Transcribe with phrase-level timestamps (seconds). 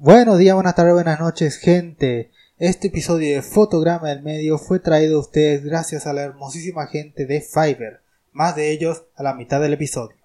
[0.00, 2.30] Buenos días, buenas tardes, buenas noches, gente.
[2.56, 7.26] Este episodio de Fotograma del Medio fue traído a ustedes gracias a la hermosísima gente
[7.26, 8.00] de Fiverr.
[8.30, 10.16] Más de ellos a la mitad del episodio.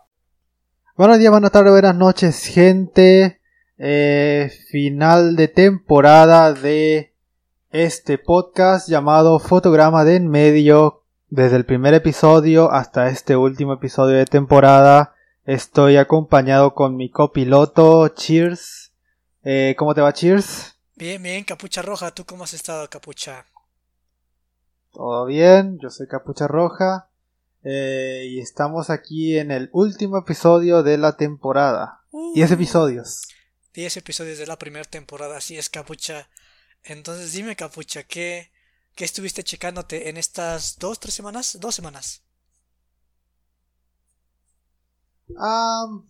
[0.95, 3.39] Buenos días, buenas tardes, buenas noches, gente.
[3.79, 7.15] Eh, final de temporada de
[7.71, 11.01] este podcast llamado Fotograma del Medio.
[11.29, 15.15] Desde el primer episodio hasta este último episodio de temporada.
[15.45, 18.07] Estoy acompañado con mi copiloto.
[18.09, 18.82] Cheers.
[19.43, 20.75] Eh, ¿Cómo te va, Cheers?
[20.95, 22.11] Bien, bien, Capucha Roja.
[22.11, 23.45] ¿Tú cómo has estado, Capucha?
[24.91, 27.09] Todo bien, yo soy Capucha Roja.
[27.63, 32.01] Eh, y estamos aquí en el último episodio de la temporada.
[32.11, 33.23] Uh, 10 episodios.
[33.73, 36.29] 10 episodios de la primera temporada, así es, Capucha.
[36.83, 38.51] Entonces dime, Capucha, ¿qué,
[38.95, 41.57] qué estuviste checándote en estas dos, tres semanas?
[41.59, 42.21] Dos semanas.
[45.37, 46.07] Am,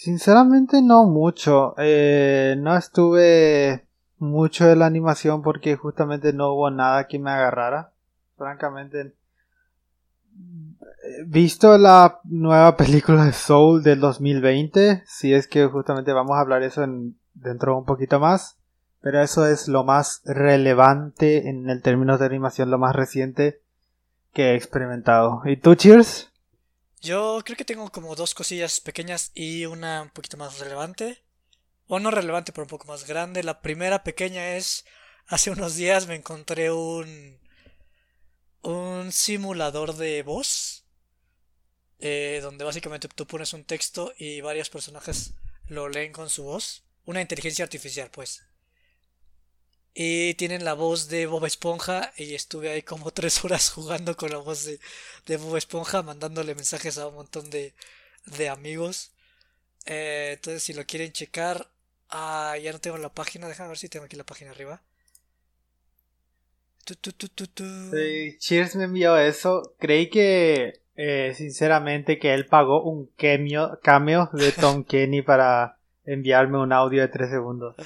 [0.00, 1.74] sinceramente no mucho.
[1.76, 3.84] Eh, no estuve
[4.18, 7.92] mucho de la animación porque justamente no hubo nada que me agarrara.
[8.38, 9.00] Francamente.
[9.00, 9.12] eh,
[11.26, 16.62] Visto la nueva película de Soul del 2020, si es que justamente vamos a hablar
[16.62, 18.56] eso en, dentro de un poquito más.
[19.02, 23.60] Pero eso es lo más relevante en el término de animación, lo más reciente
[24.32, 25.42] que he experimentado.
[25.44, 26.29] ¿Y tú, Cheers?
[27.02, 31.22] Yo creo que tengo como dos cosillas pequeñas y una un poquito más relevante.
[31.88, 33.42] O no relevante, pero un poco más grande.
[33.44, 34.84] La primera pequeña es,
[35.26, 37.40] hace unos días me encontré un,
[38.62, 40.84] un simulador de voz.
[41.98, 45.34] eh, donde básicamente tú pones un texto y varios personajes
[45.68, 46.84] lo leen con su voz.
[47.04, 48.42] Una inteligencia artificial, pues.
[49.94, 54.30] Y tienen la voz de Bob Esponja y estuve ahí como tres horas jugando con
[54.30, 54.80] la voz de,
[55.26, 57.74] de Bob Esponja, mandándole mensajes a un montón de,
[58.26, 59.12] de amigos.
[59.86, 61.68] Eh, entonces si lo quieren checar,
[62.10, 64.82] ah, ya no tengo la página, déjame ver si tengo aquí la página arriba.
[66.84, 67.64] Tu, tu, tu, tu, tu.
[67.90, 69.74] Sí, Cheers me envió eso.
[69.78, 76.58] Creí que, eh, sinceramente, que él pagó un cameo, cameo de Tom Kenny para enviarme
[76.58, 77.76] un audio de 3 segundos.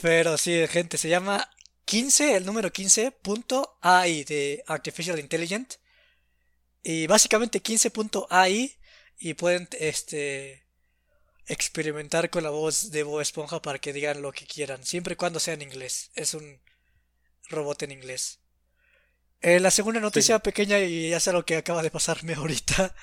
[0.00, 1.50] Pero sí, gente, se llama
[1.84, 5.74] 15, el número 15.ai de Artificial Intelligent.
[6.82, 8.76] Y básicamente 15.ai
[9.18, 10.66] y pueden este
[11.46, 15.16] experimentar con la voz de Bob Esponja para que digan lo que quieran, siempre y
[15.16, 16.10] cuando sea en inglés.
[16.14, 16.60] Es un
[17.48, 18.40] robot en inglés.
[19.40, 22.94] Eh, la segunda noticia pequeña y ya sé lo que acaba de pasarme ahorita,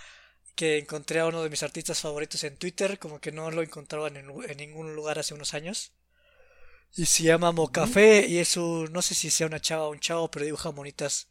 [0.55, 4.07] que encontré a uno de mis artistas favoritos en Twitter, como que no lo encontraba
[4.09, 5.93] en, en ningún lugar hace unos años.
[6.95, 9.99] Y se llama Mocafé y es un, no sé si sea una chava o un
[9.99, 11.27] chavo, pero dibuja bonitas,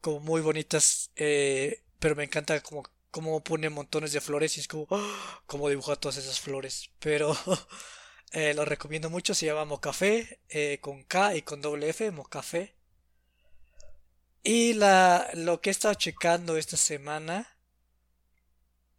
[0.00, 4.68] como muy bonitas, eh, pero me encanta como, como pone montones de flores y es
[4.68, 5.42] como, ¡ah!
[5.46, 6.90] como dibuja todas esas flores.
[7.00, 7.36] Pero
[8.32, 12.76] eh, lo recomiendo mucho, se llama Mocafé, eh, con K y con doble F, Mocafé.
[14.44, 17.48] Y la, lo que he estado checando esta semana,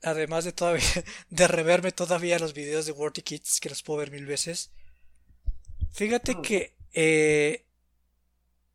[0.01, 0.83] además de todavía,
[1.29, 4.71] de reverme todavía los videos de Worthy Kids, que los puedo ver mil veces.
[5.93, 7.65] Fíjate que eh,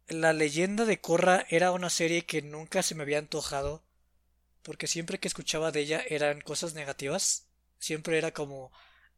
[0.06, 3.82] La leyenda de Korra era una serie que nunca se me había antojado,
[4.62, 8.72] porque siempre que escuchaba de ella eran cosas negativas, siempre era como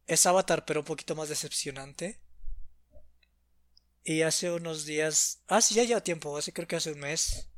[0.06, 2.18] es Avatar pero un poquito más decepcionante.
[4.02, 7.48] Y hace unos días, ah sí, ya lleva tiempo, hace creo que hace un mes,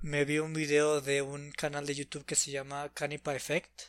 [0.00, 3.80] me vi un video de un canal de YouTube que se llama Canipa Effect.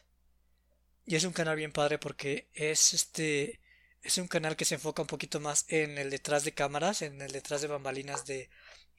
[1.05, 3.59] Y es un canal bien padre porque es este
[4.03, 7.21] es un canal que se enfoca un poquito más en el detrás de cámaras, en
[7.21, 8.49] el detrás de bambalinas de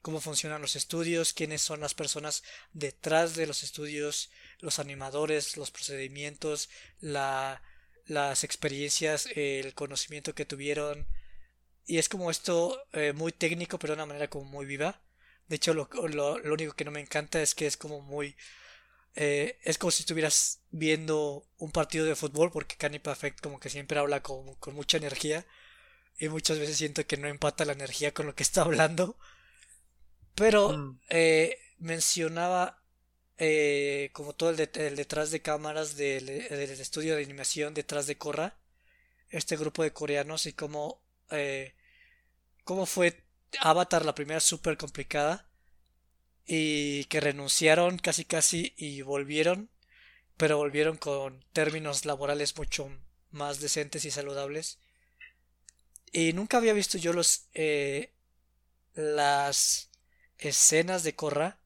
[0.01, 2.43] cómo funcionan los estudios, quiénes son las personas
[2.73, 6.69] detrás de los estudios, los animadores, los procedimientos,
[6.99, 7.61] la,
[8.05, 11.07] las experiencias, el conocimiento que tuvieron.
[11.85, 15.01] Y es como esto eh, muy técnico, pero de una manera como muy viva.
[15.47, 18.35] De hecho, lo, lo, lo único que no me encanta es que es como muy
[19.15, 23.69] eh, es como si estuvieras viendo un partido de fútbol porque Cani Perfect como que
[23.69, 25.45] siempre habla con, con, mucha energía
[26.17, 29.17] y muchas veces siento que no empata la energía con lo que está hablando
[30.33, 30.99] pero mm.
[31.09, 32.81] eh, mencionaba
[33.37, 38.07] eh, como todo el, de, el, detrás de cámaras del, del, estudio de animación detrás
[38.07, 38.57] de Korra
[39.29, 41.75] este grupo de coreanos y cómo eh,
[42.63, 43.23] cómo fue
[43.59, 45.47] Avatar la primera súper complicada
[46.45, 49.69] y que renunciaron casi casi y volvieron,
[50.37, 52.89] pero volvieron con términos laborales mucho
[53.31, 54.79] más decentes y saludables.
[56.11, 58.13] Y nunca había visto yo los eh,
[58.93, 59.89] las
[60.37, 61.57] escenas de Korra,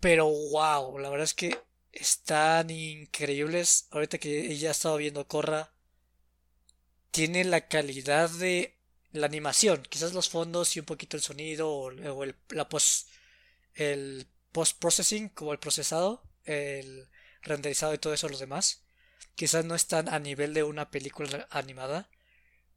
[0.00, 1.58] pero wow, la verdad es que
[1.92, 3.88] están increíbles.
[3.90, 5.72] Ahorita que ya he estado viendo Korra,
[7.10, 8.76] tiene la calidad de
[9.12, 11.90] la animación, quizás los fondos y un poquito el sonido o,
[12.50, 13.08] la post,
[13.76, 17.08] el post processing como el procesado, el
[17.42, 18.82] renderizado y todo eso los demás.
[19.34, 22.08] Quizás no están a nivel de una película animada,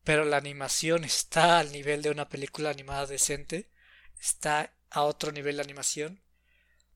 [0.04, 3.70] pero la animación está al nivel de una película animada decente,
[4.20, 6.22] está a otro nivel de animación,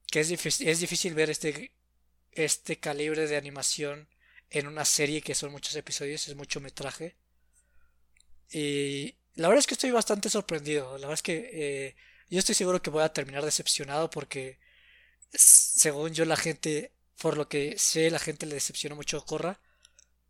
[0.07, 1.71] que es difícil, es difícil ver este,
[2.31, 4.09] este calibre de animación
[4.49, 7.15] en una serie que son muchos episodios, es mucho metraje.
[8.51, 10.91] Y la verdad es que estoy bastante sorprendido.
[10.97, 11.95] La verdad es que eh,
[12.33, 14.59] yo estoy seguro que voy a terminar decepcionado porque
[15.29, 16.91] según yo la gente,
[17.21, 19.59] por lo que sé, la gente le decepciona mucho Corra.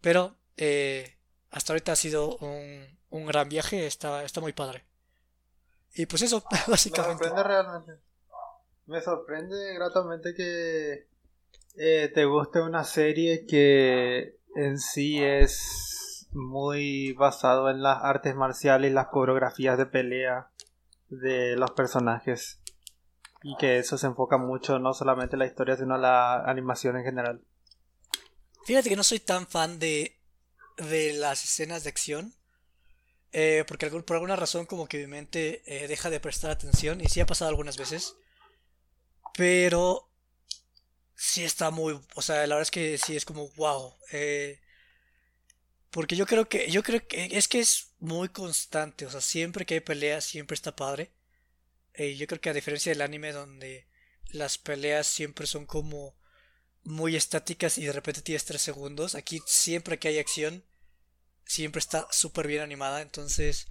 [0.01, 1.15] Pero eh,
[1.49, 4.83] hasta ahorita ha sido un, un gran viaje, está, está muy padre.
[5.93, 7.23] Y pues eso, básicamente.
[7.23, 7.91] Me sorprende realmente.
[8.85, 11.07] Me sorprende gratamente que
[11.77, 18.91] eh, te guste una serie que en sí es muy basado en las artes marciales
[18.91, 20.49] y las coreografías de pelea
[21.21, 22.59] de los personajes.
[23.43, 26.97] Y que eso se enfoca mucho no solamente en la historia, sino en la animación
[26.97, 27.41] en general.
[28.65, 30.17] Fíjate que no soy tan fan de,
[30.77, 32.33] de las escenas de acción.
[33.33, 37.01] Eh, porque por alguna razón como que mi mente eh, deja de prestar atención.
[37.01, 38.15] Y sí ha pasado algunas veces.
[39.35, 40.09] Pero
[41.15, 43.93] sí está muy, o sea, la verdad es que sí es como wow.
[44.11, 44.59] Eh,
[45.93, 49.63] porque yo creo que, yo creo que es que es muy constante, o sea, siempre
[49.63, 51.11] que hay peleas siempre está padre.
[51.93, 53.87] Eh, yo creo que a diferencia del anime donde
[54.25, 56.15] las peleas siempre son como
[56.83, 60.65] muy estáticas y de repente tienes tres segundos, aquí siempre que hay acción
[61.45, 63.67] siempre está súper bien animada, entonces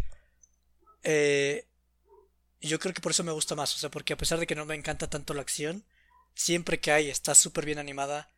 [1.03, 1.67] eh,
[2.61, 4.55] yo creo que por eso me gusta más, o sea, porque a pesar de que
[4.55, 5.85] no me encanta tanto la acción,
[6.35, 8.31] siempre que hay está súper bien animada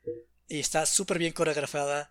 [0.48, 2.10] y está súper bien coreografiada.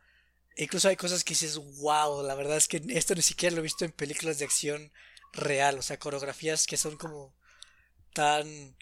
[0.57, 3.63] Incluso hay cosas que dices, wow, la verdad es que esto ni siquiera lo he
[3.63, 4.91] visto en películas de acción
[5.33, 7.33] real, o sea, coreografías que son como
[8.13, 8.75] tan...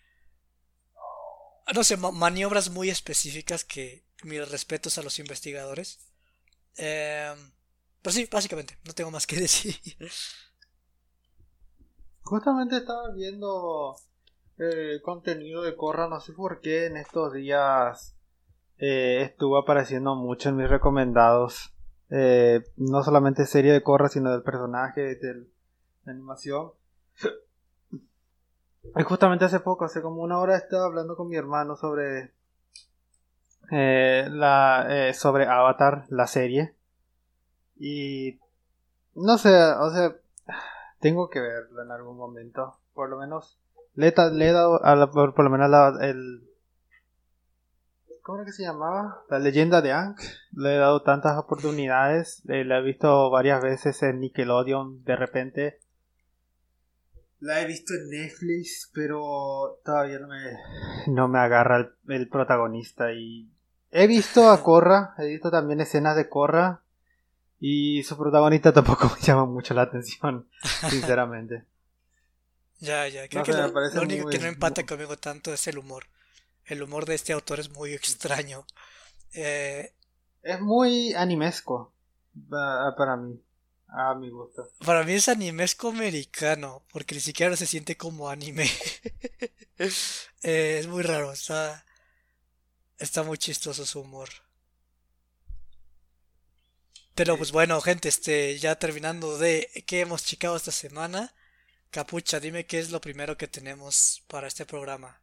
[1.73, 5.99] No sé, maniobras muy específicas que mis respetos a los investigadores.
[6.75, 7.33] Eh,
[8.01, 9.79] pero sí, básicamente, no tengo más que decir.
[12.23, 13.95] Justamente estaba viendo
[14.57, 18.15] el contenido de Corra, no sé por qué en estos días
[18.81, 21.73] eh, estuvo apareciendo mucho en mis recomendados.
[22.09, 25.47] Eh, no solamente serie de Corra, sino del personaje, de
[26.03, 26.71] la animación.
[28.95, 32.33] Y justamente hace poco, hace como una hora, estaba hablando con mi hermano sobre
[33.71, 36.75] eh, la sobre Avatar, la serie.
[37.77, 38.39] Y
[39.13, 40.15] no sé, o sea,
[40.99, 42.79] tengo que verlo en algún momento.
[42.95, 43.61] Por lo menos
[43.95, 46.47] le, he dado a la, por, lo menos la, el...
[48.21, 49.23] ¿Cómo era que se llamaba?
[49.29, 50.21] La leyenda de Ankh.
[50.53, 52.43] Le he dado tantas oportunidades.
[52.47, 55.79] Eh, la he visto varias veces en Nickelodeon de repente.
[57.39, 60.57] La he visto en Netflix, pero todavía no me,
[61.07, 63.11] no me agarra el, el protagonista.
[63.11, 63.51] Y
[63.89, 66.83] he visto a Korra, he visto también escenas de Korra.
[67.59, 70.47] Y su protagonista tampoco me llama mucho la atención,
[70.89, 71.65] sinceramente.
[72.79, 73.27] Ya, ya.
[73.27, 76.05] Creo que lo, único que no empata conmigo tanto es el humor.
[76.65, 78.65] El humor de este autor es muy extraño.
[79.33, 79.93] Eh,
[80.43, 81.93] es muy animesco
[82.97, 83.39] para mí.
[83.93, 84.69] A mi gusto.
[84.85, 88.69] Para mí es animesco americano, porque ni siquiera se siente como anime.
[90.43, 91.85] Eh, es muy raro, está,
[92.99, 94.29] está muy chistoso su humor.
[97.15, 101.33] Pero pues bueno, gente, este, ya terminando de qué hemos checado esta semana.
[101.89, 105.21] Capucha, dime qué es lo primero que tenemos para este programa.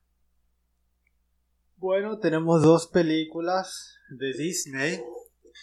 [1.80, 5.00] Bueno, tenemos dos películas de Disney.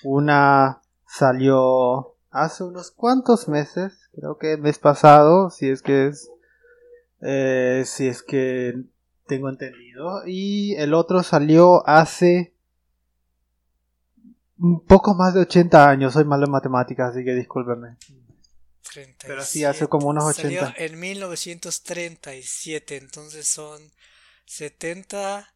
[0.03, 6.29] Una salió hace unos cuantos meses, creo que el mes pasado, si es que es,
[7.21, 8.75] eh, si es que
[9.27, 10.21] tengo entendido.
[10.25, 12.53] Y el otro salió hace
[14.57, 16.13] un poco más de 80 años.
[16.13, 17.97] Soy malo en matemáticas, así que discúlpeme.
[19.25, 20.67] Pero sí, hace como unos 80.
[20.67, 23.81] Salió en 1937, entonces son
[24.45, 25.49] 70,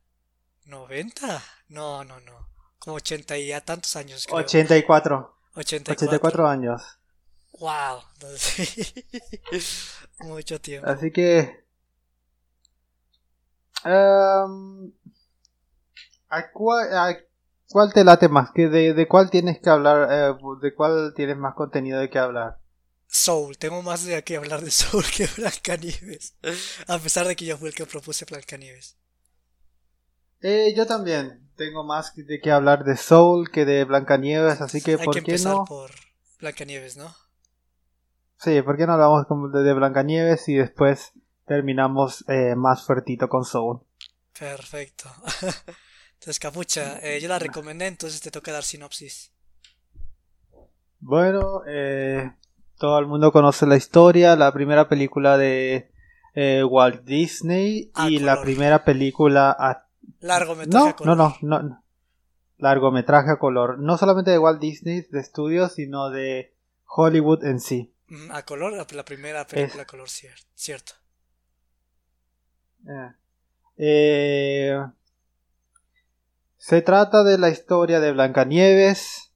[0.69, 1.43] 90.
[1.69, 2.49] No, no, no.
[2.79, 4.25] Como 80 y a tantos años.
[4.25, 4.39] Creo.
[4.39, 5.35] 84.
[5.55, 6.47] 84.
[6.47, 6.81] años.
[7.59, 8.01] Wow.
[10.19, 10.89] Mucho tiempo.
[10.89, 11.65] Así que...
[13.85, 14.91] Um,
[16.29, 17.25] ¿a, cuál,
[17.69, 18.53] cuál, te late más?
[18.53, 20.07] ¿De, de cuál tienes que hablar?
[20.11, 22.59] Eh, ¿De cuál tienes más contenido de que hablar?
[23.07, 26.35] Soul, tengo más de que hablar de Soul que Blancanieves.
[26.87, 28.98] A pesar de que yo fui el que propuse Blancanieves.
[30.41, 34.91] Eh, yo también tengo más de que hablar de Soul que de Blancanieves, así que
[34.91, 35.65] Hay ¿por que qué no?
[35.65, 35.91] por
[36.39, 37.13] Blancanieves, ¿no?
[38.37, 41.11] Sí, ¿por qué no hablamos de, Blancanieves y después
[41.45, 43.81] terminamos eh, más fuertito con Soul?
[44.37, 45.09] Perfecto.
[46.19, 49.31] Entonces, Capucha, eh, yo la recomendé, entonces te toca dar sinopsis.
[50.99, 52.29] Bueno, eh,
[52.77, 55.93] todo el mundo conoce la historia, la primera película de
[56.35, 59.87] eh, Walt Disney A y la primera película a...
[60.19, 61.17] Largometraje No, a color.
[61.17, 61.83] no, no, no,
[62.57, 66.53] largometraje a color, no solamente de Walt Disney de estudios, sino de
[66.87, 67.93] Hollywood en sí.
[68.31, 70.93] A color, la, primera película a color, cier- cierto.
[72.87, 73.11] Eh,
[73.77, 74.85] eh,
[76.57, 79.31] se trata de la historia de Blancanieves,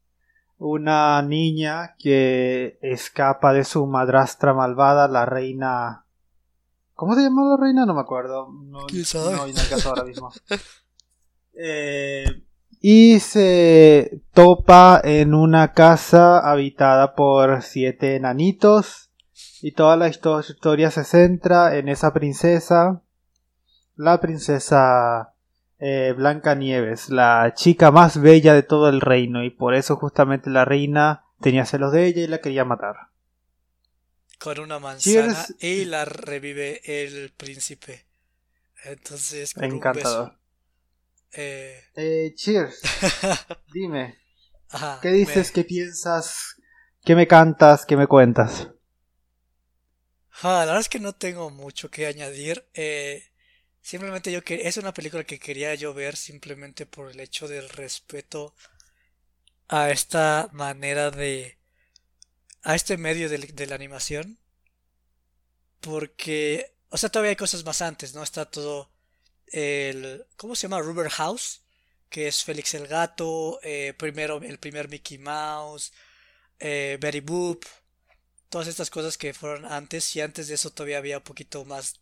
[0.58, 6.03] una niña que escapa de su madrastra malvada, la reina.
[7.04, 7.86] ¿Cómo se llama la reina?
[7.86, 8.50] No me acuerdo.
[8.52, 9.32] No, ¿Quién sabe?
[9.32, 10.32] no, no hay caso ahora mismo.
[11.56, 12.26] Eh,
[12.82, 19.12] y se topa en una casa habitada por siete enanitos.
[19.62, 23.02] Y toda la histo- historia se centra en esa princesa,
[23.96, 25.34] la princesa
[25.80, 29.44] eh, Blanca Nieves, la chica más bella de todo el reino.
[29.44, 32.96] Y por eso justamente la reina tenía celos de ella y la quería matar.
[34.44, 38.06] Con una manzana y la revive el príncipe.
[38.86, 39.90] Entonces, con un Encantador.
[39.92, 40.40] beso.
[41.34, 42.80] Eh, Eh, cheers.
[43.68, 44.18] Dime,
[44.70, 45.52] ajá, ¿qué dices?
[45.52, 46.56] me- ¿Qué piensas?
[47.06, 47.86] ¿Qué me cantas?
[47.86, 48.70] ¿Qué me cuentas?
[50.42, 52.66] Ah, la verdad es que no tengo mucho que añadir.
[52.74, 53.24] eh,
[53.82, 57.70] simplemente yo que es una película que quería yo ver simplemente por el hecho del
[57.70, 58.56] respeto
[59.68, 61.58] a esta manera de
[62.64, 64.40] a este medio de, la animación.
[65.82, 68.24] Porque, o sea, todavía hay cosas más antes, ¿no?
[68.24, 68.92] Está todo
[69.48, 70.82] el ¿cómo se llama?
[70.82, 71.62] Rubber House,
[72.10, 75.92] que es Félix el Gato, eh, primero el primer Mickey Mouse,
[76.60, 77.66] eh, Betty Boop
[78.54, 82.00] todas estas cosas que fueron antes y antes de eso todavía había un poquito más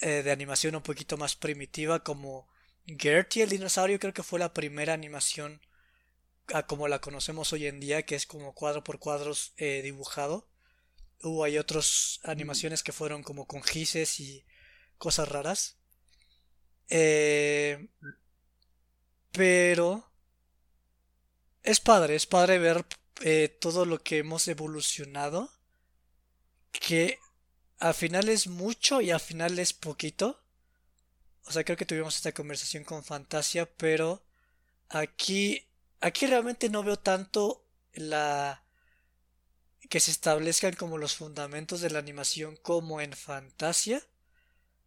[0.00, 2.48] eh, de animación un poquito más primitiva como
[2.84, 5.60] Gertie el dinosaurio creo que fue la primera animación
[6.52, 10.48] a como la conocemos hoy en día que es como cuadro por cuadros eh, dibujado
[11.22, 14.44] hubo hay otras animaciones que fueron como con gises y
[14.98, 15.78] cosas raras
[16.88, 17.88] Eh,
[19.32, 20.04] pero
[21.62, 22.84] es padre es padre ver
[23.22, 25.50] eh, todo lo que hemos evolucionado,
[26.72, 27.18] que
[27.78, 30.40] al final es mucho y al final es poquito.
[31.46, 34.24] O sea, creo que tuvimos esta conversación con Fantasia, pero
[34.88, 35.66] aquí,
[36.02, 38.62] aquí realmente no veo tanto la
[39.88, 44.02] que se establezcan como los fundamentos de la animación como en Fantasia,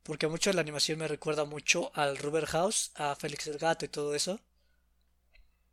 [0.03, 3.85] porque mucho de la animación me recuerda mucho al Rubber House, a Félix el Gato
[3.85, 4.39] y todo eso.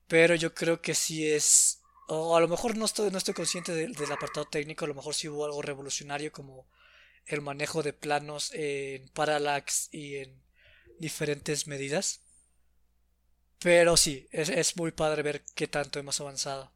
[0.06, 4.12] Pero yo creo que sí es o a lo mejor no estoy, consciente del, del
[4.12, 6.68] apartado técnico, a lo mejor sí hubo algo revolucionario como
[7.26, 10.42] el manejo de planos en parallax y en
[10.98, 12.21] diferentes medidas.
[13.62, 16.70] Pero sí, es, es muy padre ver qué tanto hemos avanzado.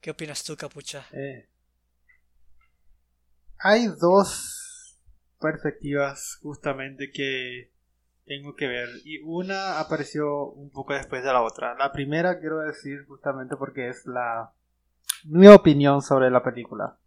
[0.00, 1.06] ¿Qué opinas tú, Capucha?
[1.12, 1.48] Eh,
[3.58, 4.98] hay dos
[5.40, 7.72] perspectivas justamente que
[8.26, 11.74] tengo que ver y una apareció un poco después de la otra.
[11.76, 14.52] La primera quiero decir justamente porque es la
[15.24, 16.98] mi opinión sobre la película.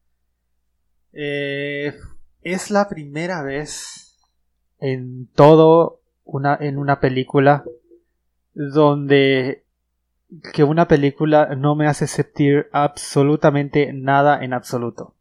[1.14, 1.94] Eh,
[2.42, 4.18] es la primera vez
[4.80, 7.64] en todo una en una película
[8.54, 9.64] donde
[10.54, 15.14] que una película no me hace sentir absolutamente nada en absoluto.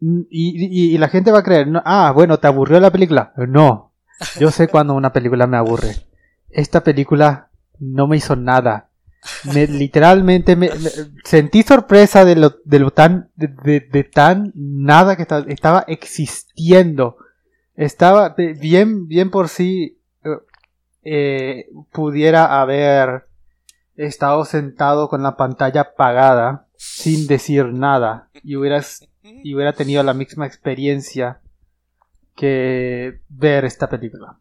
[0.00, 2.90] Mm, Y, y- y la gente va a creer, no, ah, bueno, ¿te aburrió la
[2.90, 3.32] película?
[3.36, 3.92] No,
[4.38, 5.96] yo sé cuando una película me aburre.
[6.50, 8.90] Esta película no me hizo nada.
[9.52, 10.90] Me, literalmente me, me-
[11.24, 15.84] sentí sorpresa de lo, de lo tan, de, de- de tan nada que esta- estaba
[15.88, 17.16] existiendo.
[17.74, 19.97] Estaba bien, bien por sí,
[21.10, 23.26] eh, pudiera haber
[23.96, 30.12] estado sentado con la pantalla apagada sin decir nada y hubieras y hubiera tenido la
[30.14, 31.40] misma experiencia
[32.36, 34.38] que ver esta película.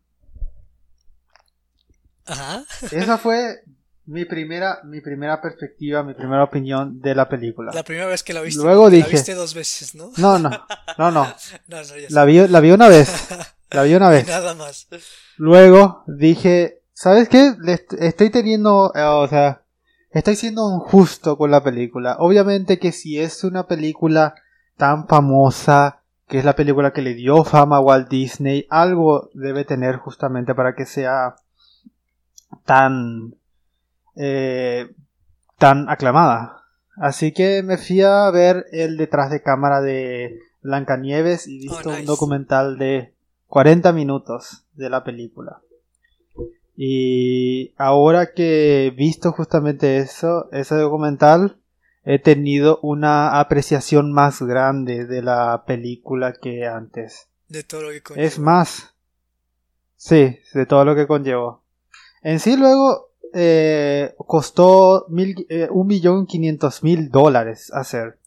[2.25, 2.63] Ajá.
[2.91, 3.61] Esa fue
[4.05, 7.71] mi primera mi primera perspectiva, mi primera opinión de la película.
[7.73, 8.61] La primera vez que la viste.
[8.61, 10.11] Luego la dije- viste dos veces, ¿no?
[10.17, 10.49] No, no,
[10.97, 11.23] no, no.
[11.67, 13.09] No, no, La vi, la vi una vez.
[13.71, 14.27] La vi una vez.
[14.27, 14.87] nada más.
[15.37, 17.53] Luego dije, ¿sabes qué?
[17.99, 19.63] Estoy teniendo, eh, o sea,
[20.11, 22.17] estoy siendo injusto con la película.
[22.19, 24.35] Obviamente que si es una película
[24.77, 29.63] tan famosa, que es la película que le dio fama a Walt Disney, algo debe
[29.65, 31.35] tener justamente para que sea
[32.65, 33.35] tan,
[34.15, 34.89] eh,
[35.57, 36.63] tan aclamada.
[36.99, 41.89] Así que me fui a ver el detrás de cámara de Blancanieves y Oh, visto
[41.89, 42.05] un nice.
[42.07, 43.13] documental de
[43.47, 45.61] 40 minutos de la película.
[46.75, 51.57] Y ahora que he visto justamente eso, ese documental,
[52.03, 57.27] he tenido una apreciación más grande de la película que antes.
[57.49, 58.27] De todo lo que conlleva.
[58.27, 58.93] Es más,
[59.95, 61.63] sí, de todo lo que conllevó.
[62.21, 68.19] En sí luego eh, costó mil, eh, un millón quinientos mil dólares hacer.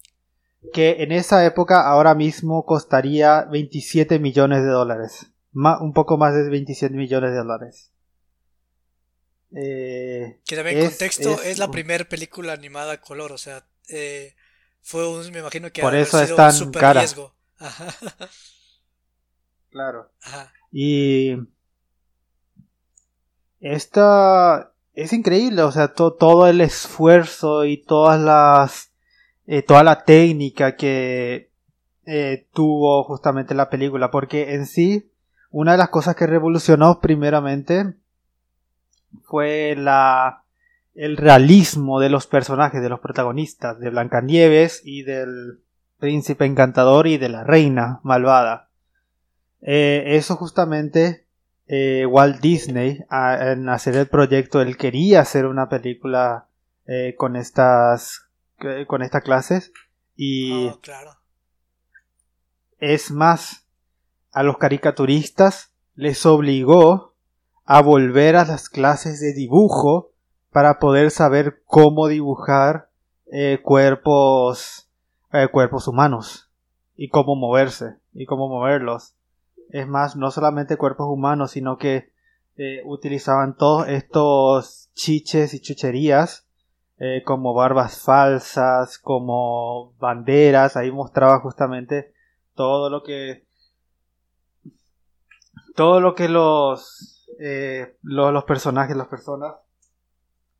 [0.72, 5.32] Que en esa época ahora mismo costaría 27 millones de dólares.
[5.52, 7.90] Ma- un poco más de 27 millones de dólares.
[9.52, 13.38] Eh, Que también en es- contexto es, es la primera película animada a color, o
[13.38, 14.34] sea, eh,
[14.82, 17.00] fue un, me imagino que Por eso es tan un super cara.
[17.00, 17.34] riesgo.
[17.58, 17.86] Ajá,
[19.70, 20.10] Claro.
[20.22, 20.52] ajá.
[20.72, 21.36] Y
[23.60, 28.89] esta es increíble, o sea, to- todo el esfuerzo y todas las
[29.52, 31.50] eh, toda la técnica que
[32.06, 35.10] eh, tuvo justamente la película, porque en sí
[35.50, 37.94] una de las cosas que revolucionó primeramente
[39.24, 40.44] fue la
[40.94, 45.58] el realismo de los personajes, de los protagonistas, de Blancanieves y del
[45.98, 48.68] príncipe encantador y de la reina malvada.
[49.62, 51.24] Eh, eso justamente
[52.08, 56.46] Walt Disney a- en hacer el proyecto él quería hacer una película
[57.16, 58.29] con estas
[58.86, 59.72] con estas clases
[60.16, 61.12] y Oh, claro.
[62.78, 63.66] es más
[64.32, 67.14] a los caricaturistas les obligó
[67.64, 70.12] a volver a las clases de dibujo
[70.50, 72.90] para poder saber cómo dibujar
[73.32, 74.88] eh, cuerpos
[75.32, 76.50] eh, cuerpos humanos
[76.96, 79.14] y cómo moverse y cómo moverlos
[79.72, 82.12] es más, no solamente cuerpos humanos, sino que
[82.56, 86.46] eh, utilizaban todos estos chiches y chucherías,
[87.00, 92.12] eh, como barbas falsas, como banderas, ahí mostraba justamente
[92.54, 93.44] todo lo que
[95.74, 99.54] todo lo que los eh, lo- los personajes, las personas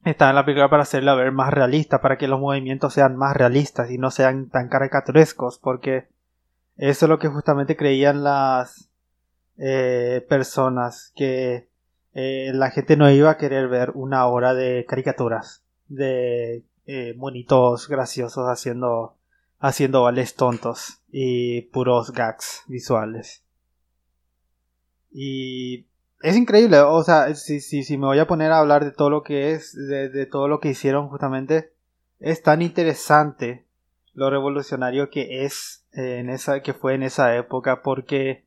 [0.04, 3.36] están en la película para hacerla ver más realista, para que los movimientos sean más
[3.36, 6.08] realistas y no sean tan caricaturescos, porque
[6.78, 8.88] eso es lo que justamente creían las
[9.58, 11.68] eh, personas que
[12.12, 15.59] la gente no iba a querer ver una hora de caricaturas
[15.90, 19.16] de eh, monitos graciosos haciendo
[19.58, 23.44] haciendo vales tontos y puros gags visuales.
[25.12, 25.86] Y
[26.22, 29.10] es increíble o sea si, si, si me voy a poner a hablar de todo
[29.10, 31.72] lo que es de, de todo lo que hicieron justamente
[32.18, 33.66] es tan interesante
[34.12, 38.44] lo revolucionario que es eh, en esa que fue en esa época porque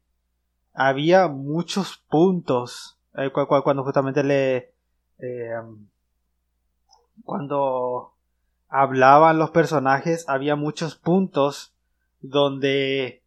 [0.73, 4.73] había muchos puntos eh, cu- cu- cuando justamente le
[5.19, 5.51] eh,
[7.23, 8.13] cuando
[8.69, 11.73] hablaban los personajes había muchos puntos
[12.21, 13.21] donde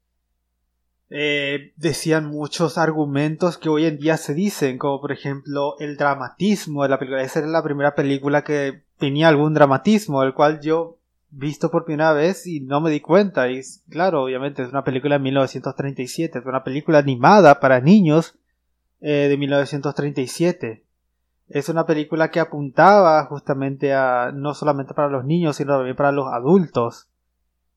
[1.10, 6.82] eh, decían muchos argumentos que hoy en día se dicen como por ejemplo el dramatismo
[6.82, 10.98] de la película esa era la primera película que tenía algún dramatismo el cual yo
[11.30, 13.50] visto por primera vez y no me di cuenta.
[13.50, 18.38] Y claro, obviamente es una película de 1937, es una película animada para niños
[19.00, 20.82] eh, de 1937.
[21.48, 26.12] Es una película que apuntaba justamente a no solamente para los niños, sino también para
[26.12, 27.08] los adultos.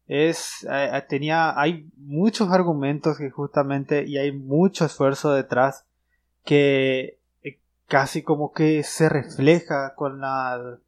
[0.07, 5.85] Es eh, tenía hay muchos argumentos que justamente y hay mucho esfuerzo detrás
[6.43, 10.79] que eh, casi como que se refleja con la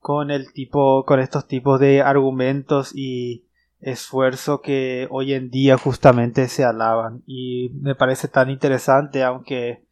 [0.00, 3.44] con el tipo con estos tipos de argumentos y
[3.80, 9.84] esfuerzo que hoy en día justamente se alaban y me parece tan interesante aunque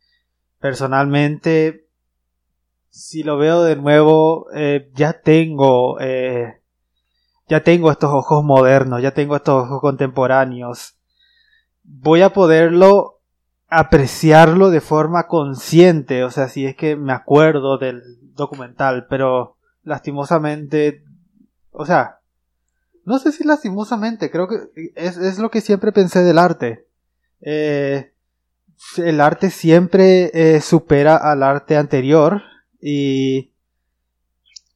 [0.59, 1.84] personalmente
[2.95, 6.61] si lo veo de nuevo eh, ya tengo eh,
[7.49, 10.97] ya tengo estos ojos modernos ya tengo estos ojos contemporáneos
[11.83, 13.21] voy a poderlo
[13.69, 18.03] apreciarlo de forma consciente o sea si es que me acuerdo del
[18.35, 19.55] documental pero
[19.85, 21.05] lastimosamente,
[21.71, 22.19] o sea,
[23.05, 26.87] no sé si lastimosamente, creo que es, es lo que siempre pensé del arte.
[27.43, 28.13] Eh,
[28.97, 32.43] el arte siempre eh, supera al arte anterior
[32.87, 33.51] y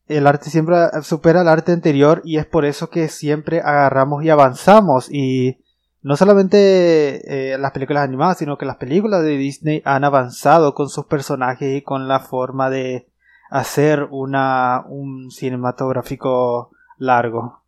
[0.07, 4.31] el arte siempre supera al arte anterior y es por eso que siempre agarramos y
[4.31, 5.63] avanzamos y
[6.01, 10.89] no solamente eh, las películas animadas, sino que las películas de Disney han avanzado con
[10.89, 13.11] sus personajes y con la forma de
[13.51, 17.63] hacer una un cinematográfico largo.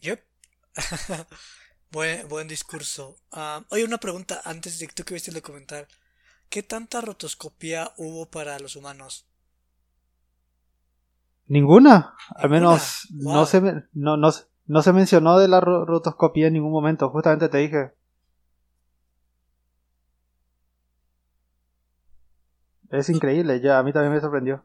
[0.00, 0.24] Yep.
[1.90, 3.16] buen, buen discurso.
[3.30, 5.86] Ah, oye, una pregunta antes de que tú que viste el documental.
[6.50, 9.24] ¿Qué tanta rotoscopia hubo para los humanos?
[11.48, 12.14] Ninguna.
[12.34, 13.60] Al menos no, se,
[13.92, 14.30] no, no,
[14.66, 17.10] no se mencionó de la ro- rotoscopía en ningún momento.
[17.10, 17.92] Justamente te dije.
[22.90, 24.64] Es increíble, ya a mí también me sorprendió.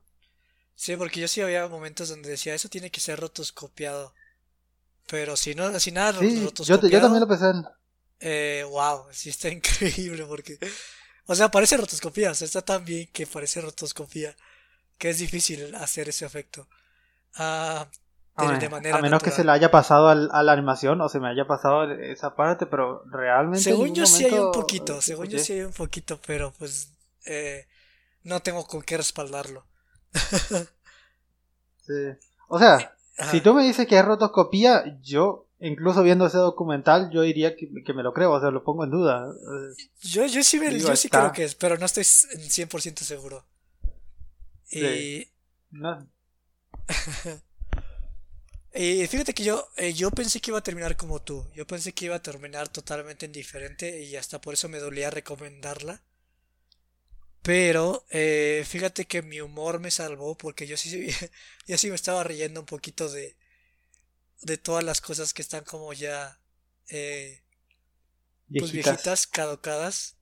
[0.76, 4.14] Sí, porque yo sí había momentos donde decía, eso tiene que ser rotoscopiado.
[5.08, 7.50] Pero si no, si nada Sí, yo, rotoscopiado, te- yo también lo pensé.
[7.50, 7.64] en-
[8.20, 10.58] eh, wow, sí está increíble porque,
[11.28, 14.36] o sea, parece rotoscopía, o sea, está tan bien que parece rotoscopía,
[14.98, 16.68] que es difícil hacer ese efecto.
[17.36, 17.88] Ah,
[18.38, 21.00] de, A, de manera a menos que se le haya pasado al- a la animación
[21.02, 23.60] o se me haya pasado esa parte, pero realmente.
[23.60, 26.92] en Según yo sí hay un poquito, según yo sí hay un poquito, pero pues
[27.26, 27.66] eh,
[28.24, 29.66] no tengo con qué respaldarlo.
[31.82, 31.94] Sí.
[32.48, 33.32] O sea, Ajá.
[33.32, 37.70] si tú me dices que es rotoscopía, yo, incluso viendo ese documental, yo diría que,
[37.84, 39.28] que me lo creo, o sea, lo pongo en duda.
[40.02, 41.20] Yo, yo sí, me- Digo, yo sí está.
[41.22, 43.46] creo que es, pero no estoy s- en 100% seguro.
[44.72, 45.32] Y, Sí.
[45.72, 46.08] No,
[48.74, 51.46] y fíjate que yo, eh, yo pensé que iba a terminar como tú.
[51.56, 56.02] Yo pensé que iba a terminar totalmente indiferente y hasta por eso me dolía recomendarla.
[57.42, 61.08] Pero eh, fíjate que mi humor me salvó porque yo sí,
[61.68, 63.36] yo sí me estaba riendo un poquito de,
[64.42, 66.40] de todas las cosas que están como ya
[66.90, 67.44] eh,
[68.58, 69.12] pues viejitas.
[69.12, 70.18] viejitas, caducadas.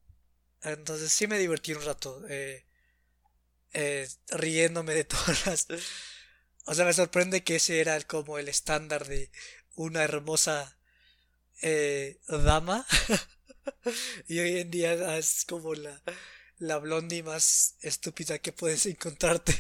[0.64, 2.66] Entonces sí me divertí un rato eh,
[3.74, 5.68] eh, riéndome de todas las...
[6.66, 9.32] O sea, me sorprende que ese era el- como el estándar de
[9.76, 10.78] una hermosa
[11.62, 12.86] eh, dama.
[14.28, 16.02] y hoy en día es como la,
[16.58, 19.54] la blondie más estúpida que puedes encontrarte.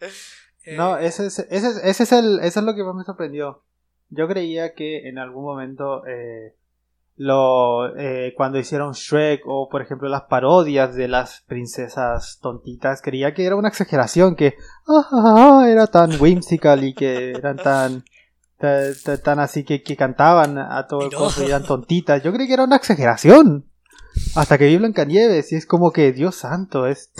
[0.76, 3.04] No, Eh, ese es, ese, es, ese es el, eso es lo que más me
[3.04, 3.62] sorprendió.
[4.10, 6.54] Yo creía que en algún momento eh,
[7.16, 13.34] lo eh, cuando hicieron Shrek o por ejemplo las parodias de las princesas tontitas, creía
[13.34, 14.54] que era una exageración, que
[14.88, 18.04] ah, ah, ah, era tan whimsical y que eran tan
[18.58, 21.18] ta- ta- tan así que, que cantaban a todo el no.
[21.18, 22.22] coso y eran tontitas.
[22.22, 23.66] Yo creí que era una exageración.
[24.36, 27.10] Hasta que vi Blancanieves y es como que Dios santo, es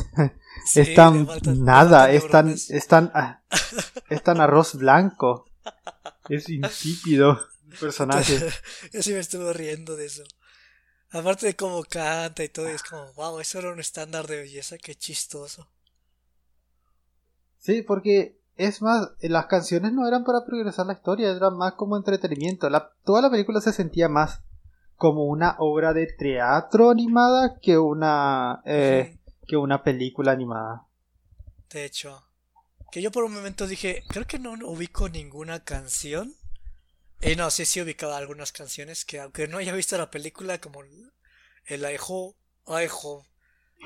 [0.64, 1.28] sí, es tan
[1.64, 3.12] nada, es tan, es tan,
[4.08, 5.46] es tan arroz blanco.
[6.28, 7.38] Es insípido
[7.70, 8.38] el personaje.
[8.92, 10.24] Yo sí me estuve riendo de eso.
[11.10, 14.38] Aparte de cómo canta y todo, y es como, wow, eso era un estándar de
[14.38, 15.68] belleza, qué chistoso.
[17.58, 21.96] Sí, porque es más, las canciones no eran para progresar la historia, eran más como
[21.96, 22.68] entretenimiento.
[22.68, 24.42] La, toda la película se sentía más
[24.96, 30.86] como una obra de teatro animada que una, eh, que una película animada.
[31.70, 32.24] De hecho,
[32.90, 36.36] que yo por un momento dije, creo que no ubico ninguna canción.
[37.22, 40.82] Y no, sí, sí ubicaba algunas canciones que aunque no haya visto la película, como
[41.66, 43.26] el- Aijo, Aijo,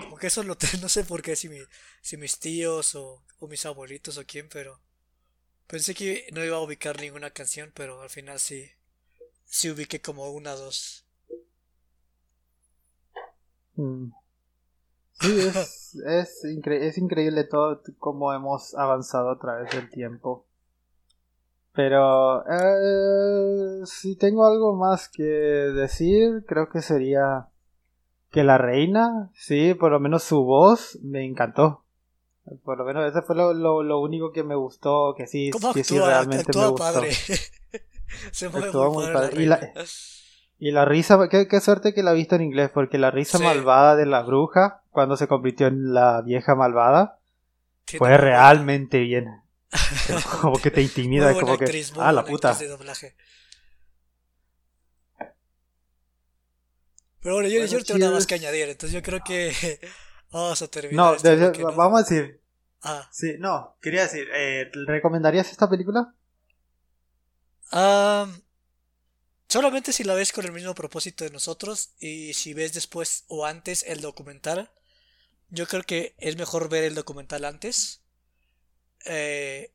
[0.01, 1.65] como que eso lo no sé por qué, si, mi-
[2.03, 4.81] si mis tíos o, o mis abuelitos o quién, pero
[5.69, 8.71] pensé que no iba a ubicar ninguna canción, pero al final sí,
[9.47, 11.07] sí ubiqué como una o dos.
[13.77, 14.13] Mm.
[15.21, 20.45] Sí, es, es, incre- es increíble todo cómo hemos avanzado a través del tiempo.
[21.73, 27.49] Pero eh, si tengo algo más que decir, creo que sería
[28.31, 31.85] que la reina, sí, por lo menos su voz me encantó.
[32.65, 35.73] Por lo menos eso fue lo, lo, lo único que me gustó, que sí, ¿Cómo
[35.73, 36.09] que sí actúa?
[36.09, 36.79] realmente me gustó.
[37.01, 37.13] padre.
[38.33, 39.43] Se mueve muy muy padre la.
[39.43, 39.73] Y la-.
[40.61, 43.39] Y la risa, qué, qué suerte que la he visto en inglés, porque la risa
[43.39, 43.45] Sí.
[43.45, 47.21] malvada de la bruja, cuando se convirtió en la vieja malvada,
[47.99, 49.29] fue realmente bien.
[50.41, 52.49] como que te intimida, como que, actriz, muy ah, la puta.
[52.51, 53.15] actriz de doblaje.
[57.21, 59.53] Pero bueno, yo, Bueno, yo no tengo nada más que añadir, entonces yo creo que
[60.33, 61.73] vamos a terminar No, este de- bloque, ¿no?
[61.77, 62.41] vamos a decir,
[62.83, 66.13] Ah, sí, no, quería decir, eh, ¿recomendarías esta película?
[67.71, 68.41] am,
[69.49, 73.47] solamente si la ves con el mismo propósito de nosotros y si ves después o
[73.47, 74.71] antes el documental,
[75.51, 78.03] yo creo que es mejor ver el documental antes.
[79.07, 79.73] Eh,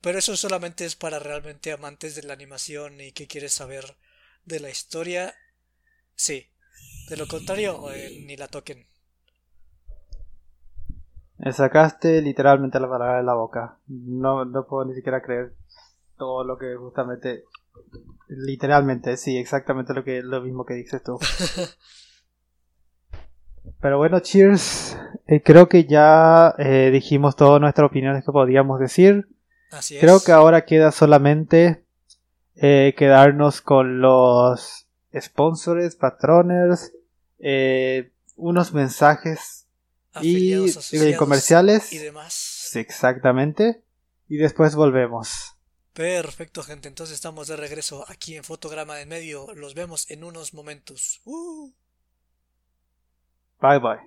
[0.00, 3.96] pero eso solamente es para realmente amantes de la animación y que quieres saber
[4.44, 5.34] de la historia.
[6.14, 6.48] Sí.
[7.08, 8.86] De lo contrario, eh, ni la toquen.
[11.38, 13.78] Me sacaste literalmente la palabra de la boca.
[13.88, 15.54] No, no puedo ni siquiera creer
[16.16, 17.44] todo lo que justamente,
[18.28, 21.18] literalmente, sí, exactamente lo que lo mismo que dices tú.
[23.82, 24.96] Pero bueno, cheers.
[25.26, 29.28] Eh, creo que ya eh, dijimos todas nuestras opiniones que podíamos decir.
[29.72, 30.24] Así Creo es.
[30.24, 31.84] que ahora queda solamente
[32.56, 34.86] eh, quedarnos con los
[35.18, 36.92] sponsors, patroners,
[37.38, 39.66] eh, unos mensajes
[40.20, 41.92] y Afiliados, comerciales.
[41.92, 42.32] y demás.
[42.34, 43.82] Sí, exactamente.
[44.28, 45.56] y después volvemos.
[45.92, 46.88] Perfecto, gente.
[46.88, 49.52] Entonces estamos de regreso aquí en Fotograma en Medio.
[49.54, 51.20] Los vemos en unos momentos.
[51.24, 51.72] Uh.
[53.62, 54.00] Bye bye.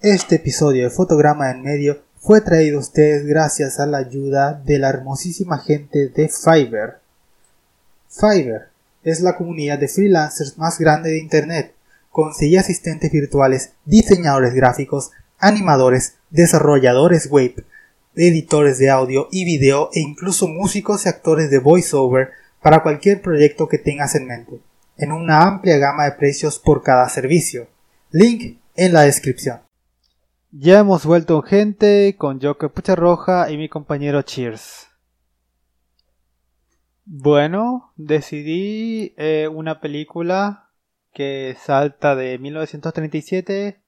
[0.00, 4.78] Este episodio de Fotograma en Medio fue traído a ustedes gracias a la ayuda de
[4.78, 7.00] la hermosísima gente de Fiverr.
[8.08, 8.70] Fiverr
[9.04, 11.74] es la comunidad de freelancers más grande de Internet.
[12.10, 17.66] Consigue asistentes virtuales, diseñadores gráficos, animadores, desarrolladores web,
[18.16, 22.30] editores de audio y video e incluso músicos y actores de voiceover
[22.62, 24.60] para cualquier proyecto que tengas en mente,
[24.98, 27.68] en una amplia gama de precios por cada servicio.
[28.10, 29.60] Link en la descripción.
[30.50, 34.88] Ya hemos vuelto gente con yo Pucha Roja y mi compañero Cheers.
[37.04, 40.70] Bueno, decidí eh, una película
[41.14, 43.80] que salta de 1937,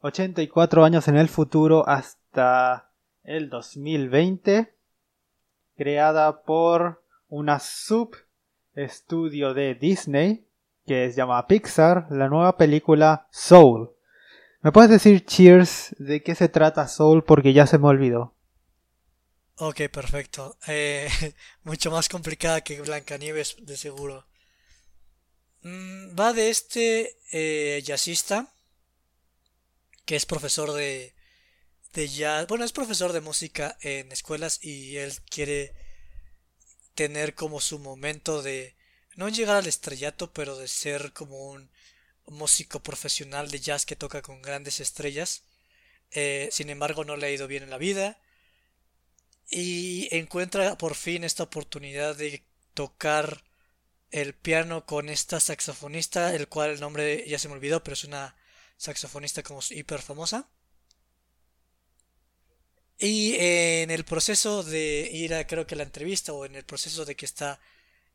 [0.00, 2.90] 84 años en el futuro hasta
[3.22, 4.74] el 2020,
[5.76, 8.16] creada por una sub
[8.74, 10.45] estudio de Disney
[10.86, 13.90] que se llama Pixar, la nueva película Soul.
[14.62, 17.24] ¿Me puedes decir, Cheers, de qué se trata Soul?
[17.24, 18.34] Porque ya se me olvidó.
[19.56, 20.56] Ok, perfecto.
[20.66, 21.08] Eh,
[21.64, 24.26] mucho más complicada que Blancanieves, de seguro.
[25.62, 28.52] Mm, va de este eh, jazzista,
[30.04, 31.16] que es profesor de,
[32.48, 35.74] bueno, es profesor de música en escuelas y él quiere
[36.94, 38.75] tener como su momento de
[39.16, 41.70] no llegar al estrellato, pero de ser como un
[42.26, 45.42] músico profesional de jazz que toca con grandes estrellas.
[46.12, 48.18] Eh, sin embargo, no le ha ido bien en la vida
[49.50, 53.42] y encuentra por fin esta oportunidad de tocar
[54.10, 58.04] el piano con esta saxofonista, el cual el nombre ya se me olvidó, pero es
[58.04, 58.36] una
[58.76, 60.48] saxofonista como hiper famosa.
[62.98, 67.04] Y en el proceso de ir a creo que la entrevista o en el proceso
[67.04, 67.60] de que está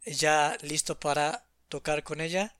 [0.05, 2.55] ya listo para tocar con ella,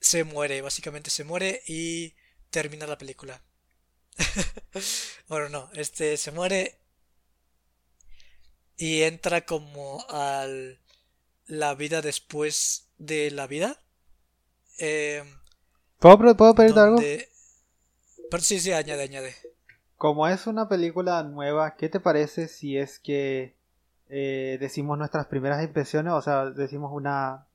[0.00, 2.14] se muere, básicamente se muere y
[2.50, 3.42] termina la película.
[5.28, 6.78] bueno, no, este se muere
[8.76, 10.80] y entra como al
[11.46, 13.80] la vida después de la vida.
[14.78, 15.22] Eh,
[15.98, 16.98] ¿Puedo, ¿Puedo pedirte algo?
[18.40, 19.34] sí, sí, añade, añade.
[19.96, 23.59] Como es una película nueva, ¿qué te parece si es que
[24.10, 26.12] eh, decimos nuestras primeras impresiones?
[26.12, 27.46] O sea, decimos una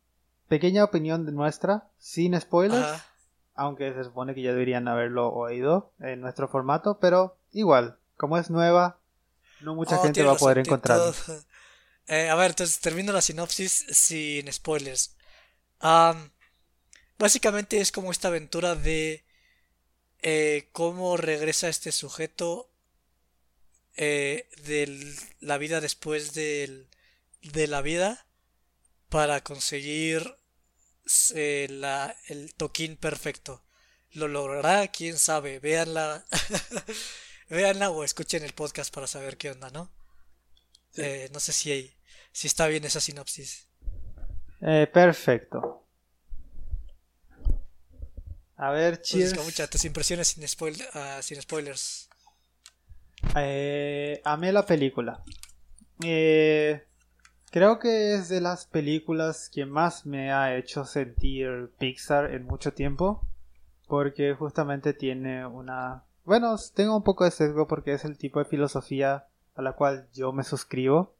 [0.48, 3.04] pequeña opinión de nuestra, sin spoilers.
[3.54, 8.50] Aunque se supone que ya deberían haberlo oído en nuestro formato, pero igual, como es
[8.50, 9.00] nueva,
[9.62, 11.00] no mucha oh, gente va a poder encontrar.
[12.08, 15.16] Eh, a ver, entonces termino la sinopsis sin spoilers.
[17.18, 19.26] básicamente es como esta aventura de
[20.22, 22.70] eh, cómo regresa este sujeto
[23.98, 26.88] eh, de la vida después de
[27.42, 28.28] la vida
[29.10, 30.38] para conseguir
[31.34, 33.64] eh, la, el toquín perfecto.
[34.12, 34.88] ¿Lo logrará?
[34.88, 35.60] ¿Quién sabe?
[35.60, 36.26] Véanla.
[37.50, 39.92] Véanla o escuchen el podcast para saber qué onda, ¿no?
[41.34, 41.94] no sé si,
[42.32, 43.68] si está bien esa sinopsis.
[44.94, 45.86] perfecto.
[48.58, 49.36] A ver, cheers.
[49.44, 50.46] muchas tus impresiones sin,
[50.94, 52.10] ah, sin spoilers.
[53.36, 55.24] Eh, amé la película.
[56.04, 56.84] Eh,
[57.52, 62.74] creo que es de las películas que más me ha hecho sentir Pixar en mucho
[62.74, 63.22] tiempo.
[63.88, 66.04] Porque justamente tiene una...
[66.24, 70.08] Bueno, tengo un poco de sesgo porque es el tipo de filosofía a la cual
[70.14, 71.16] yo me suscribo.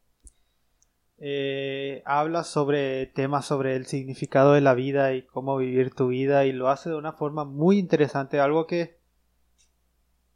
[1.18, 6.44] Eh, habla sobre temas sobre el significado de la vida y cómo vivir tu vida
[6.44, 8.98] y lo hace de una forma muy interesante, algo que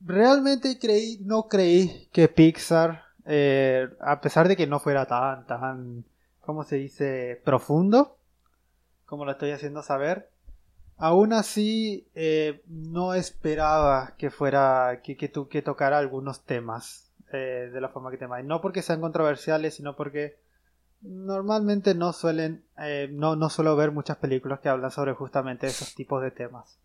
[0.01, 6.05] realmente creí, no creí que Pixar, eh, a pesar de que no fuera tan, tan,
[6.41, 8.17] ¿cómo se dice?, profundo,
[9.07, 10.31] como lo estoy haciendo saber,
[10.97, 17.89] aún así eh, no esperaba que fuera, que, que, que tocara algunos temas de la
[17.89, 18.41] forma que tema.
[18.41, 20.41] Y no porque sean controversiales, sino porque
[21.03, 25.95] normalmente no suelen, eh, no, no suelo ver muchas películas que hablan sobre justamente esos
[25.95, 26.79] tipos de temas.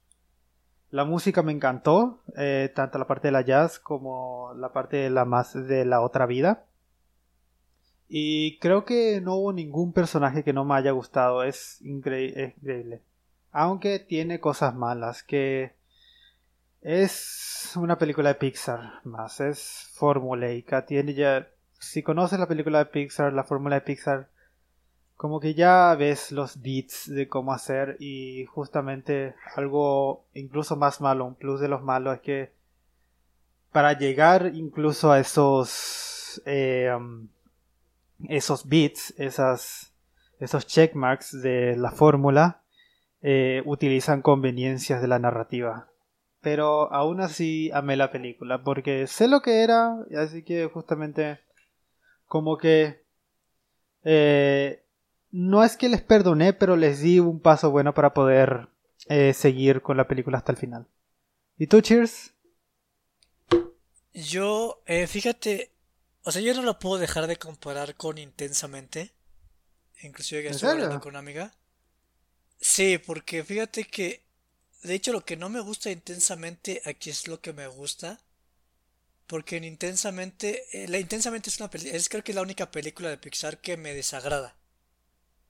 [0.91, 5.09] La música me encantó, eh, tanto la parte de la jazz como la parte de
[5.09, 6.65] la más de la otra vida.
[8.07, 13.01] Y creo que no hubo ningún personaje que no me haya gustado, es, increíble.
[13.51, 15.73] Aunque tiene cosas malas, que
[16.81, 21.47] es una película de Pixar más, es formulaica, tiene ya
[21.79, 24.29] si conoces la película de Pixar, la fórmula de Pixar,
[25.15, 31.25] como que ya ves los beats de cómo hacer y justamente algo incluso más malo,
[31.25, 32.51] un plus de los malos es que
[33.71, 37.27] para llegar incluso a esos eh, um,
[38.29, 39.93] esos bits, esas,
[40.39, 42.61] esos checkmarks de la fórmula,
[43.21, 45.89] eh, utilizan conveniencias de la narrativa.
[46.41, 51.39] Pero aún así amé la película porque sé lo que era, así que justamente
[52.27, 53.03] como que
[54.03, 54.84] eh,
[55.35, 58.69] no es que les perdoné, pero les di un paso bueno para poder
[59.09, 60.87] eh, seguir con la película hasta el final.
[61.57, 62.31] ¿Y tú, Cheers?
[64.13, 65.73] Yo, eh, fíjate,
[66.23, 69.11] o sea, yo no lo puedo dejar de comparar con Intensamente.
[70.03, 71.53] Inclusive que estoy hablando con una amiga.
[72.61, 74.23] Sí, porque fíjate que,
[74.83, 78.21] de hecho, lo que no me gusta intensamente, aquí es lo que me gusta.
[79.27, 82.71] Porque en Intensamente, eh, la Intensamente es una película, es creo que es la única
[82.71, 84.55] película de Pixar que me desagrada.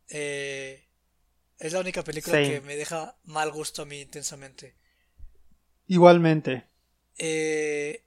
[0.09, 0.87] Eh,
[1.57, 4.75] es la única película que me deja mal gusto a mí intensamente.
[5.87, 6.67] Igualmente.
[7.17, 8.03] Eh,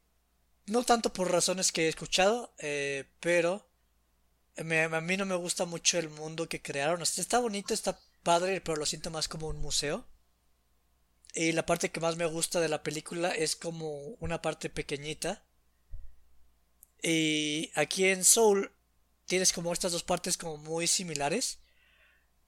[0.66, 3.66] no tanto por razones que he escuchado, eh, pero
[4.56, 7.00] a mí no me gusta mucho el mundo que crearon.
[7.02, 10.04] Está bonito, está padre, pero lo siento más como un museo.
[11.34, 15.44] Y la parte que más me gusta de la película es como una parte pequeñita.
[17.02, 18.72] Y aquí en Soul
[19.26, 21.60] tienes como estas dos partes como muy similares.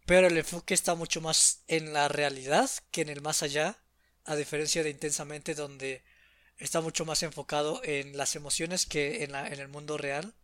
[0.07, 3.77] Pero el enfoque está mucho más en la realidad que en el más allá.
[4.25, 6.03] A diferencia de Intensamente donde
[6.59, 10.35] está mucho más enfocado en las emociones que en, en el mundo real.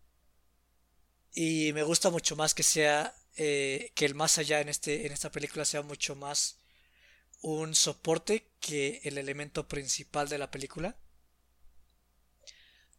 [1.34, 5.12] Y me gusta mucho más que sea eh, que el más allá en, este, en
[5.12, 6.58] esta película sea mucho más
[7.42, 10.96] un soporte que el elemento principal de la película.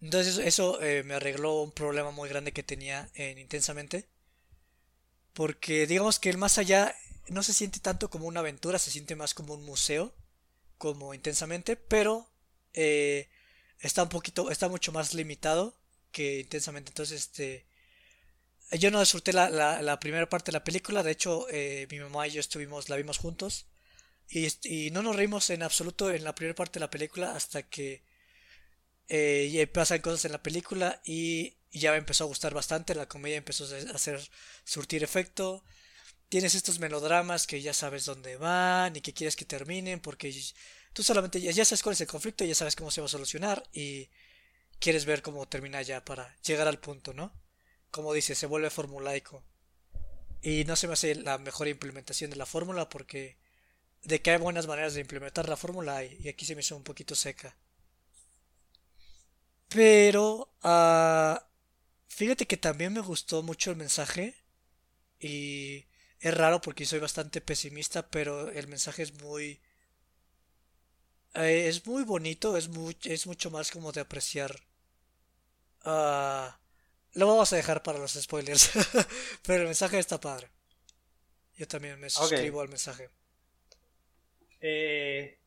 [0.01, 4.07] Entonces eso, eh, me arregló un problema muy grande que tenía en Intensamente.
[5.37, 6.95] Porque digamos que el más allá
[7.27, 10.15] no se siente tanto como una aventura, se siente más como un museo,
[10.79, 12.27] como intensamente, pero
[12.73, 13.29] eh,
[13.77, 15.77] está un poquito, está mucho más limitado
[16.11, 16.89] que intensamente.
[16.89, 17.67] Entonces, este,
[18.79, 22.27] yo no disfruté la, la, primera parte de la película, de hecho, eh, mi mamá
[22.27, 23.67] y yo estuvimos, la vimos juntos,
[24.27, 27.61] y, y, no nos reímos en absoluto en la primera parte de la película hasta
[27.61, 28.01] que
[29.07, 33.07] eh, pasan cosas en la película y y ya me empezó a gustar bastante, la
[33.07, 34.21] comedia empezó a hacer
[34.63, 35.63] surtir efecto.
[36.29, 40.33] Tienes estos melodramas que ya sabes dónde van y que quieres que terminen porque
[40.93, 43.63] tú solamente ya, sabes cuál es el conflicto, ya sabes cómo se va a solucionar
[43.73, 44.09] y
[44.79, 47.33] quieres ver cómo termina ya para llegar al punto, ¿no?
[47.91, 49.43] Como dice, se vuelve formulaico.
[50.41, 53.37] Y no se me hace la mejor implementación de la fórmula porque
[54.03, 56.83] de que hay buenas maneras de implementar la fórmula y aquí se me hizo un
[56.83, 57.57] poquito seca.
[59.69, 61.35] Pero uh,
[62.07, 64.35] Fíjate que también me gustó mucho el mensaje
[65.19, 65.85] y
[66.19, 69.59] es raro porque soy bastante pesimista, pero el mensaje es muy
[71.35, 72.69] eh, es muy bonito, es
[73.03, 74.59] es mucho más como de apreciar.
[75.83, 76.57] Ah,
[77.13, 78.71] lo vamos a dejar para los spoilers,
[79.45, 80.49] pero el mensaje está padre.
[81.55, 83.09] Yo también me suscribo al mensaje.
[84.61, 85.37] Eh,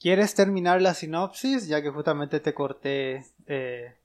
[0.00, 1.66] ¿Quieres terminar la sinopsis?
[1.66, 3.96] Ya que justamente te corté eh,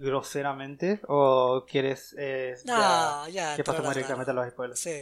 [0.00, 5.00] groseramente o quieres eh, no, ya, que pasamos directamente a los spoilers sí.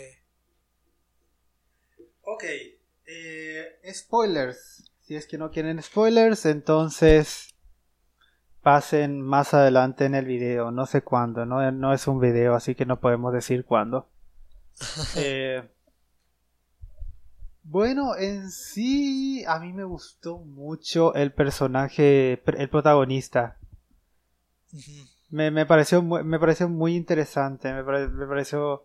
[2.22, 2.44] Ok
[3.06, 4.90] eh, spoilers.
[5.00, 7.54] Si es que no quieren spoilers entonces
[8.62, 10.70] pasen más adelante en el video.
[10.70, 14.08] No sé cuándo no, no es un video así que no podemos decir cuándo.
[15.16, 15.68] Eh,
[17.64, 23.58] bueno, en sí a mí me gustó mucho el personaje, el protagonista,
[25.30, 28.84] me, me, pareció, me pareció muy interesante, me, me pareció...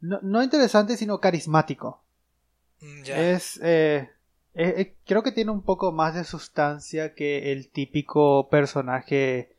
[0.00, 2.02] No, no, interesante, sino carismático.
[2.80, 3.60] Mm, es...
[3.62, 4.10] Eh,
[4.54, 9.52] eh, eh, creo que tiene un poco más de sustancia que el típico personaje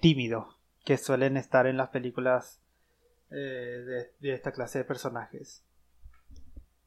[0.00, 0.48] tímido
[0.84, 2.60] que suelen estar en las películas
[3.30, 5.62] de, de, esta clase de personajes.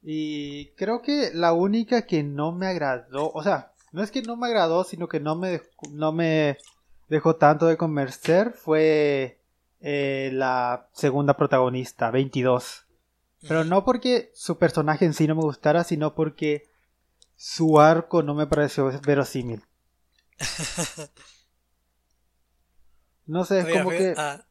[0.01, 4.37] Y creo que la única que no me agradó, o sea, no es que no
[4.37, 5.61] me agradó, sino que no me,
[5.91, 6.57] no me
[7.09, 9.39] dejó tanto de convencer fue
[9.81, 12.85] eh, la segunda protagonista, 22.
[13.47, 16.69] Pero no porque su personaje en sí no me gustara, sino porque
[17.35, 19.63] su arco no me pareció verosímil.
[23.27, 24.13] No sé, es como que...
[24.15, 24.41] Ah.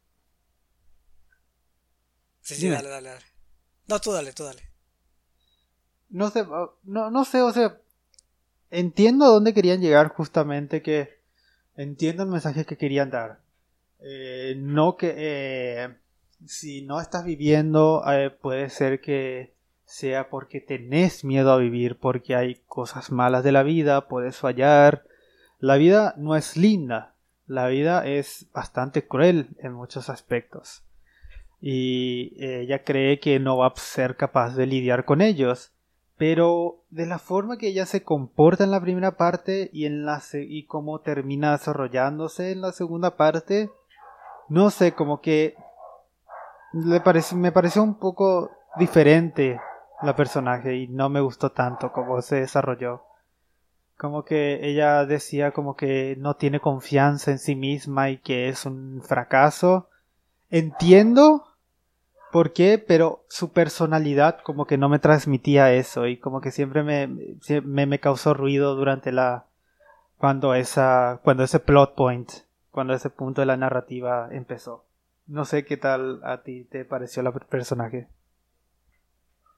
[2.42, 3.24] Sí, sí, dale, dale, dale.
[3.88, 4.62] No, tú dale, tú dale.
[6.10, 6.46] No sé,
[6.84, 7.80] no, no sé, o sea,
[8.70, 11.15] entiendo a dónde querían llegar justamente que
[11.76, 13.40] entiendo el mensaje que querían dar.
[14.00, 15.94] Eh, no que eh,
[16.44, 19.54] si no estás viviendo, eh, puede ser que
[19.84, 25.04] sea porque tenés miedo a vivir, porque hay cosas malas de la vida, puedes fallar,
[25.58, 27.14] la vida no es linda,
[27.46, 30.82] la vida es bastante cruel en muchos aspectos.
[31.60, 35.72] Y ella cree que no va a ser capaz de lidiar con ellos.
[36.18, 40.22] Pero de la forma que ella se comporta en la primera parte y, en la
[40.32, 43.70] y cómo termina desarrollándose en la segunda parte,
[44.48, 45.56] no sé, como que
[46.72, 49.60] le parece, me pareció un poco diferente
[50.02, 53.02] la personaje y no me gustó tanto como se desarrolló.
[53.96, 58.66] Como que ella decía como que no tiene confianza en sí misma y que es
[58.66, 59.88] un fracaso.
[60.50, 61.46] Entiendo
[62.36, 66.82] por qué, pero su personalidad como que no me transmitía eso y como que siempre
[66.82, 69.46] me, me, me causó ruido durante la
[70.18, 72.30] cuando esa cuando ese plot point,
[72.70, 74.84] cuando ese punto de la narrativa empezó.
[75.26, 78.06] No sé qué tal a ti te pareció el personaje.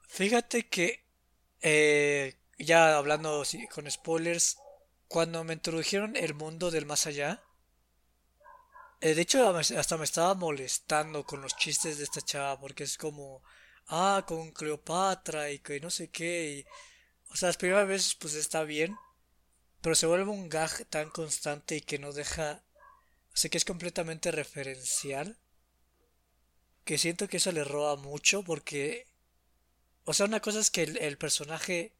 [0.07, 1.03] Fíjate que
[1.63, 3.43] eh, ya hablando
[3.75, 4.57] con spoilers,
[5.09, 7.43] cuando me introdujeron el mundo del más allá,
[9.01, 12.97] eh, de hecho hasta me estaba molestando con los chistes de esta chava, porque es
[12.99, 13.43] como,
[13.89, 16.67] ah, con Cleopatra y que no sé qué.
[17.31, 18.97] o sea, las primeras veces pues está bien,
[19.81, 22.65] pero se vuelve un gag tan constante y que no deja,
[23.33, 25.39] o sea, que es completamente referencial,
[26.85, 29.07] que siento que eso le roba mucho porque,
[30.05, 31.95] o sea, una cosa es que el personaje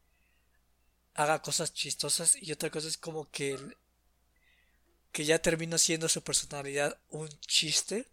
[1.19, 3.57] haga cosas chistosas y otra cosa es como que
[5.11, 8.07] que ya termina siendo su personalidad un chiste.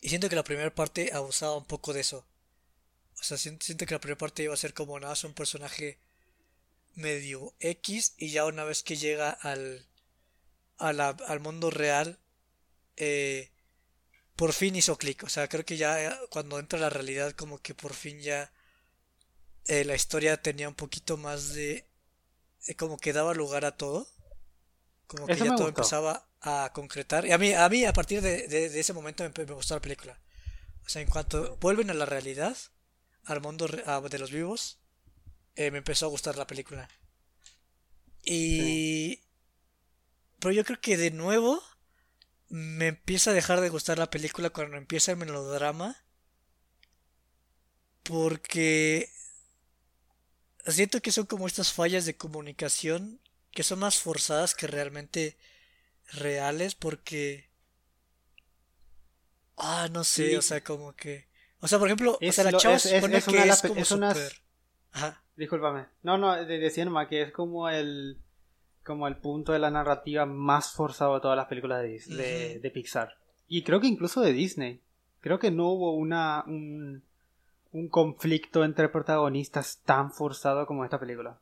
[0.00, 2.26] Y siento que la primera parte abusaba un poco de eso.
[3.20, 5.98] O sea siento, que la primera parte iba a ser como nada un personaje
[6.94, 9.86] medio X y ya una vez que llega al
[10.76, 12.18] al mundo real
[12.96, 13.50] eh,
[14.36, 15.22] por fin hizo clic.
[15.24, 18.52] O sea creo que ya eh, cuando entra la realidad como que por fin ya
[19.66, 21.86] eh, la historia tenía un poquito más de...
[22.76, 24.08] Como que daba lugar a todo.
[25.06, 27.26] Como que ya todo empezaba a concretar.
[27.26, 30.18] Y a mí, a mí a partir de, ese momento me, gustó la película.
[30.84, 32.56] O sea, en cuanto vuelven a la realidad,
[33.24, 34.78] al mundo de los vivos,
[35.56, 36.88] eh, me empezó a gustar la película.
[38.22, 39.20] Y...
[40.40, 41.62] Pero yo creo que de nuevo
[42.48, 45.96] me empieza a dejar de gustar la película cuando empieza el melodrama.
[48.02, 49.08] Porque
[50.66, 53.20] siento que son como estas fallas de comunicación
[53.54, 55.36] que son más forzadas que realmente
[56.12, 57.48] reales porque
[59.56, 61.28] ah no sé o sea como que
[61.60, 64.32] o sea por ejemplo o sea la chava es, una, que es como super...
[64.92, 65.22] Ajá.
[65.36, 65.86] discúlpame.
[66.02, 68.18] No no decía nomás que es como el
[68.84, 73.16] como el punto de la narrativa más forzado de todas las películas de, de, Pixar.
[73.48, 74.82] Y creo que incluso de Disney.
[75.20, 77.02] Creo que no hubo una un,
[77.72, 81.38] un conflicto entre protagonistas tan forzado como esta película.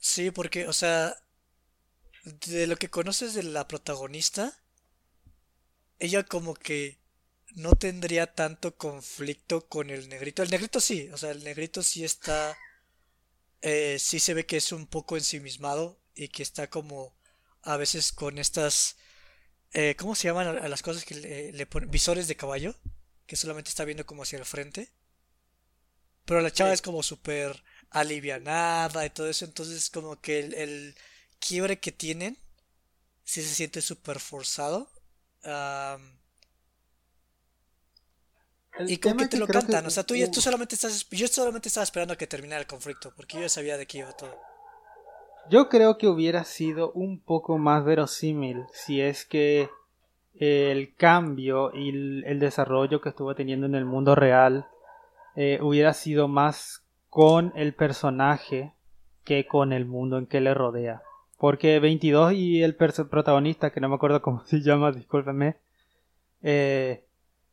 [0.00, 1.16] Sí, porque, o sea,
[2.24, 4.56] de lo que conoces de la protagonista,
[5.98, 6.98] ella como que
[7.54, 10.42] no tendría tanto conflicto con el negrito.
[10.42, 12.56] El negrito sí, o sea, el negrito sí está...
[13.62, 17.14] Eh, sí se ve que es un poco ensimismado y que está como
[17.62, 18.96] a veces con estas...
[19.72, 21.90] Eh, ¿Cómo se llaman a las cosas que le, le ponen?
[21.90, 22.74] Visores de caballo
[23.26, 24.92] que solamente está viendo como hacia el frente.
[26.24, 30.94] Pero la chava es como súper alivianada y todo eso, entonces como que el,
[31.38, 32.36] quiebre que tienen
[33.24, 34.88] sí se siente súper forzado.
[38.86, 41.84] y como que te lo cantan, o sea, tú, tú solamente estás, yo solamente estaba
[41.84, 44.36] esperando a que terminara el conflicto, porque yo ya sabía de qué iba todo.
[45.50, 49.68] Yo creo que hubiera sido un poco más verosímil si es que
[50.34, 51.88] el cambio y
[52.24, 54.68] el, desarrollo que estuvo teniendo en el mundo real
[55.36, 58.72] eh, hubiera sido más con el personaje
[59.24, 61.02] que con el mundo en que le rodea.
[61.36, 65.56] Porque 22 y el protagonista, que no me acuerdo cómo se llama, discúlpeme,
[66.42, 67.04] eh,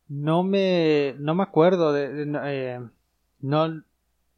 [0.08, 2.80] no me no me acuerdo de, eh,
[3.40, 3.82] no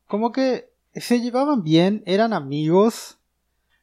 [0.09, 3.19] como que se llevaban bien, eran amigos,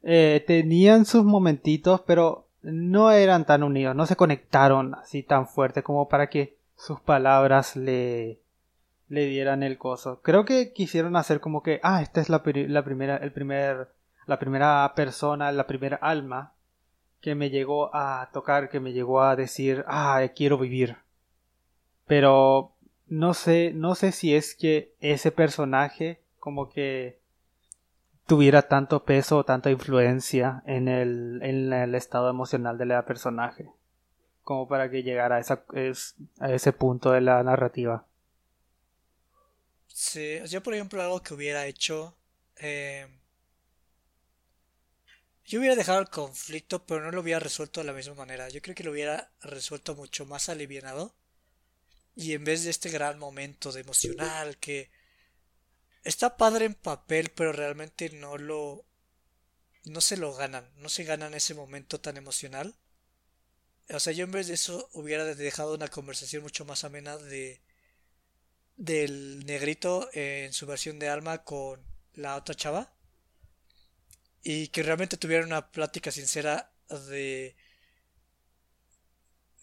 [0.02, 6.10] tenían sus momentitos, pero no eran tan unidos, no se conectaron así tan fuerte como
[6.10, 8.42] para que sus palabras le,
[9.10, 10.22] le dieran el coso.
[10.22, 13.90] Creo que quisieron hacer como que, ah, esta es la, primera, el primer,
[14.26, 16.54] la primera persona, la primera alma
[17.22, 20.98] que me llegó a tocar, que me llegó a decir, ah, quiero vivir.
[22.06, 22.74] Pero
[23.08, 27.20] no sé, no sé si es que ese personaje como que
[28.26, 33.70] tuviera tanto peso o tanta influencia en el, en el estado emocional de la personaje
[34.48, 35.66] como para que llegara a, esa,
[36.40, 38.06] a ese punto de la narrativa.
[40.02, 42.16] Sí, yo por ejemplo algo que hubiera hecho...
[42.58, 43.08] Eh,
[45.46, 48.50] Yo hubiera dejado el conflicto, pero no lo hubiera resuelto de la misma manera.
[48.50, 51.16] Yo creo que lo hubiera resuelto mucho más alivianado.
[52.16, 54.90] Y en vez de este gran momento de emocional que
[56.04, 58.84] está padre en papel, pero realmente no lo
[59.86, 62.76] no se lo ganan, no se ganan ese momento tan emocional.
[63.90, 67.62] O sea, yo en vez de eso hubiera dejado una conversación mucho más amena de
[68.78, 71.82] del negrito en su versión de alma con
[72.14, 72.94] la otra chava.
[74.44, 76.72] Y que realmente tuvieran una plática sincera
[77.10, 77.56] de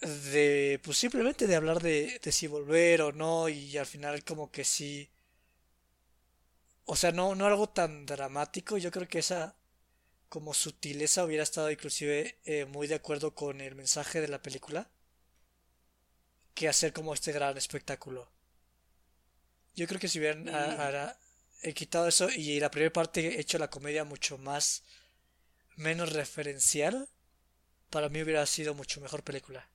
[0.00, 4.50] de pues simplemente de hablar de, de si volver o no y al final como
[4.50, 5.10] que sí.
[6.86, 8.76] O sea no no algo tan dramático.
[8.78, 9.56] Yo creo que esa
[10.28, 14.90] como sutileza hubiera estado inclusive eh, muy de acuerdo con el mensaje de la película
[16.54, 18.33] que hacer como este gran espectáculo
[19.74, 20.48] yo creo que si hubieran
[21.62, 24.82] he quitado eso y la primera parte he hecho la comedia mucho más
[25.76, 27.08] menos referencial,
[27.90, 29.66] para mí hubiera sido mucho mejor película.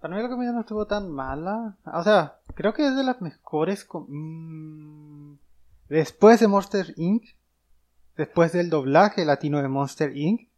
[0.00, 1.76] Para mí la comedia no estuvo tan mala.
[1.84, 3.86] O sea, creo que es de las mejores.
[3.92, 5.34] Mm,
[5.88, 7.24] después de Monster Inc.
[8.16, 10.48] Después del doblaje latino de Monster Inc.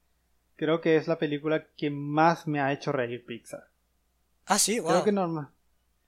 [0.57, 3.69] Creo que es la película que más me ha hecho reír Pixar.
[4.45, 4.91] Ah, sí, wow.
[4.91, 5.49] Creo que normal.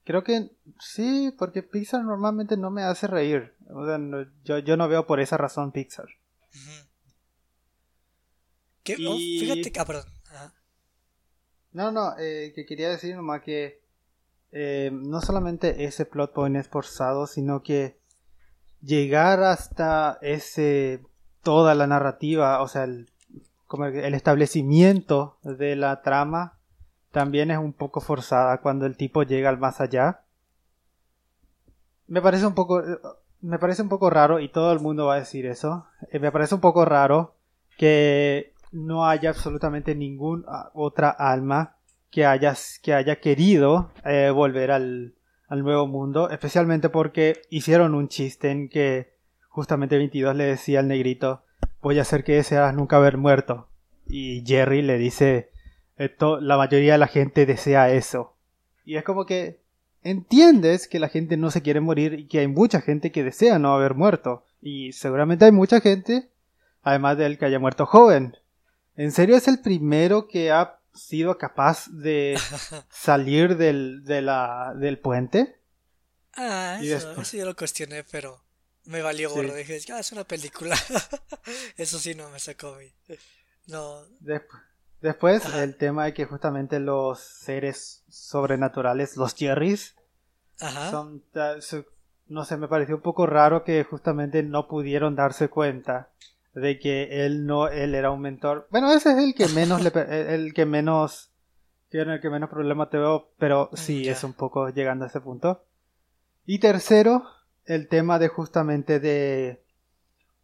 [0.05, 0.51] Creo que
[0.81, 3.55] sí, porque Pixar normalmente no me hace reír.
[3.71, 3.99] O sea,
[4.45, 6.07] yo, yo no veo por esa razón Pixar.
[9.09, 9.81] Oh, fíjate que...
[9.81, 10.05] Ah, perdón.
[11.73, 13.81] No, no, eh, que quería decir nomás que
[14.51, 17.99] eh, no solamente ese plot point es forzado, sino que
[18.83, 21.01] llegar hasta ese
[21.43, 23.11] toda la narrativa, o sea, el,
[23.67, 26.59] como el establecimiento de la trama
[27.13, 30.23] también es un poco forzada cuando el tipo llega al más allá.
[32.09, 32.83] Me parece un poco
[33.43, 35.87] me parece un poco raro y todo el mundo va a decir eso.
[36.11, 37.35] Eh, me parece un poco raro
[37.77, 41.77] que no haya absolutamente ninguna ah, otra alma
[42.11, 45.15] que haya, que haya querido eh, volver al,
[45.49, 49.13] al nuevo mundo, especialmente porque hicieron un chiste en que
[49.49, 51.43] justamente 22 le decía al negrito,
[51.83, 53.69] voy a hacer que deseas nunca haber muerto.
[54.07, 55.52] Y Jerry le dice,
[56.41, 58.37] la mayoría de la gente desea eso.
[58.85, 59.61] Y es como que
[60.03, 63.59] entiendes que la gente no se quiere morir y que hay mucha gente que desea
[63.59, 64.45] no haber muerto.
[64.61, 66.31] Y seguramente hay mucha gente,
[66.83, 68.37] además de él que haya muerto joven.
[68.97, 72.39] ¿En serio es el primero que ha sido capaz de
[72.91, 75.57] salir del, de la, del puente?
[76.35, 78.43] Ah, eso, yo lo cuestioné, pero
[78.85, 79.55] me valió gorro.
[79.55, 80.77] Dije, ah, es una película.
[81.77, 82.93] eso sí no me sacó a mí.
[83.67, 84.03] No.
[84.21, 84.63] Después.
[85.03, 89.97] Después, el tema de que justamente los seres sobrenaturales, los Jerrys,
[90.91, 91.25] son,
[92.29, 96.11] no sé, me pareció un poco raro que justamente no pudieron darse cuenta
[96.55, 98.69] de que él no, él era un mentor.
[98.71, 101.33] Bueno, ese es el que menos, le, el que menos,
[101.91, 105.21] el que menos problema te veo, pero mm, sí, es un poco llegando a ese
[105.21, 105.65] punto.
[106.47, 107.25] Y tercero,
[107.65, 109.65] el tema de justamente de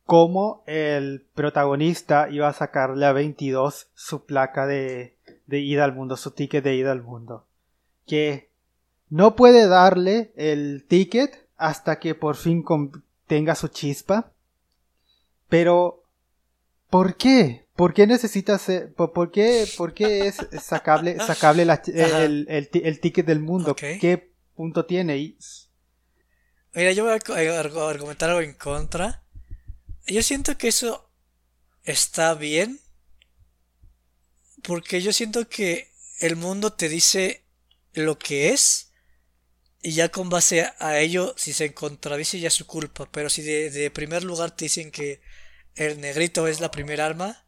[0.09, 6.17] cómo el protagonista iba a sacarle a 22 su placa de, de ida al mundo,
[6.17, 7.45] su ticket de ida al mundo.
[8.07, 8.49] Que
[9.11, 12.65] no puede darle el ticket hasta que por fin
[13.27, 14.33] tenga su chispa.
[15.51, 16.05] Pero,
[16.89, 17.67] ¿por qué?
[17.77, 23.41] ¿Por qué necesita ser, por, qué, por qué es sacable, sacable el, el, ticket del
[23.41, 23.77] mundo?
[23.77, 25.37] ¿Qué punto tiene?
[26.73, 29.23] Mira, yo voy a argumentar algo en contra.
[30.09, 31.11] Yo siento que eso
[31.85, 32.81] está bien.
[34.63, 37.45] Porque yo siento que el mundo te dice
[37.93, 38.93] lo que es.
[39.83, 43.09] Y ya con base a ello, si se contradice ya es su culpa.
[43.13, 45.21] Pero si de, primer lugar te dicen que
[45.77, 47.47] el negrito es la primera arma,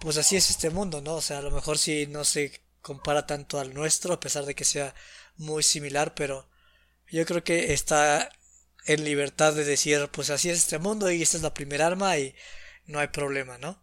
[0.00, 1.14] pues así es este mundo, ¿no?
[1.14, 4.54] O sea, a lo mejor si no se compara tanto al nuestro, a pesar de
[4.54, 4.94] que sea
[5.36, 6.48] muy similar, pero
[7.08, 8.28] yo creo que está
[8.86, 12.18] en libertad de decir, pues así es este mundo y esta es la primera arma
[12.18, 12.34] y
[12.86, 13.82] no hay problema, ¿no?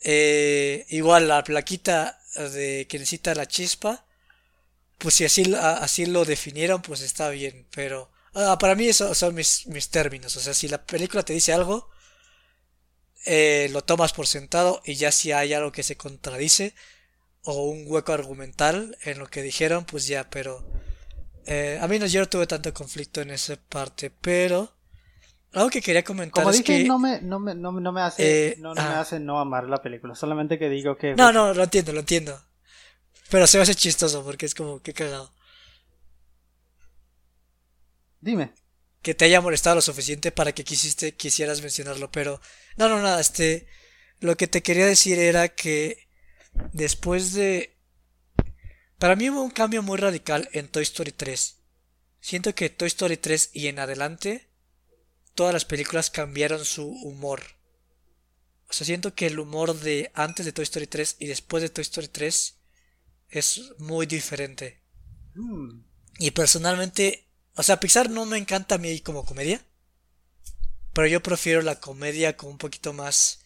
[0.00, 4.04] Eh, igual la plaquita de que necesita la chispa,
[4.98, 9.34] pues si así, así lo definieron, pues está bien, pero ah, para mí esos son
[9.34, 11.90] mis, términos, o sea, si la película te dice algo,
[13.26, 16.74] eh, lo tomas por sentado y ya si hay algo que se contradice
[17.42, 20.64] o un hueco argumental en lo que dijeron, pues ya, pero
[21.46, 24.72] eh, a mí no, yo no tuve tanto conflicto en esa parte, pero
[25.52, 28.48] algo que quería comentar Como es dije, que no me, no me, no, me hace,
[28.48, 31.14] eh, no, me hace no amar la película, solamente que digo que...
[31.14, 32.40] No, no, lo entiendo, lo entiendo.
[33.30, 35.32] Pero se me hace chistoso porque es como, qué cagado.
[38.20, 38.52] Dime.
[39.00, 42.40] Que te haya molestado lo suficiente para que quisiste, quisieras mencionarlo, pero...
[42.76, 43.68] No, no, nada, este...
[44.18, 46.08] lo que te quería decir era que
[46.72, 47.73] después de...
[49.04, 51.56] Para mí hubo un cambio muy radical en Toy Story 3.
[52.22, 54.48] Siento que Toy Story 3 y en adelante
[55.34, 57.42] todas las películas cambiaron su humor.
[58.66, 61.68] O sea, siento que el humor de antes de Toy Story 3 y después de
[61.68, 62.56] Toy Story 3
[63.28, 64.80] es muy diferente.
[65.34, 65.82] Mm.
[66.18, 69.62] Y personalmente, o sea, Pixar no me encanta a mí como comedia.
[70.94, 73.40] Pero yo prefiero la comedia con un poquito más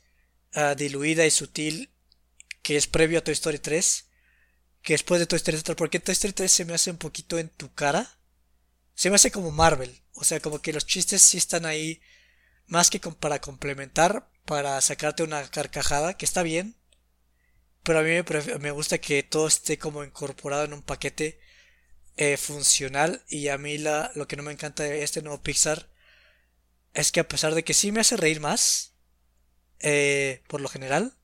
[0.53, 1.91] ah, diluida y sutil
[2.63, 4.08] que es previo a Toy Story 3.
[4.83, 5.77] Que después de Toy Story 3.
[5.77, 8.19] Porque Toy Story 3 se me hace un poquito en tu cara.
[8.95, 10.03] Se me hace como Marvel.
[10.15, 12.01] O sea, como que los chistes sí están ahí.
[12.67, 14.31] Más que para complementar.
[14.45, 16.17] Para sacarte una carcajada.
[16.17, 16.77] Que está bien.
[17.83, 18.11] Pero a mí
[18.61, 21.41] me, gusta que todo esté como incorporado en un paquete
[22.17, 23.25] eh, funcional.
[23.29, 25.89] Y a mí lo que no me encanta de este nuevo Pixar
[26.95, 28.95] es que a pesar de que sí me hace reír más,
[29.81, 31.18] eh, por lo general,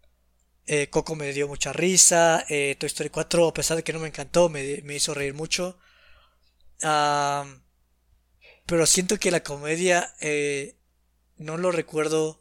[0.66, 4.00] eh, Coco me dio mucha risa, eh, Toy Story 4, a pesar de que no
[4.00, 5.78] me encantó, me, hizo reír mucho.
[8.66, 10.14] pero siento que la comedia
[11.36, 12.40] no lo recuerdo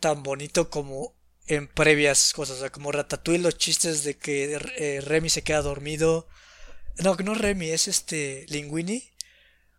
[0.00, 4.58] tan bonito como en previas cosas, o sea, como Ratatouille, los chistes de que
[5.04, 6.28] Remy se queda dormido.
[6.98, 9.12] No, que no Remy, es este Linguini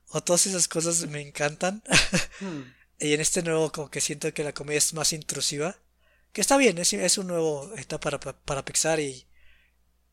[0.09, 1.83] o todas esas cosas me encantan.
[2.39, 2.71] Hmm.
[2.99, 5.79] y en este nuevo como que siento que la comedia es más intrusiva.
[6.31, 9.25] Que está bien, es, es un nuevo etapa para, para Pixar y,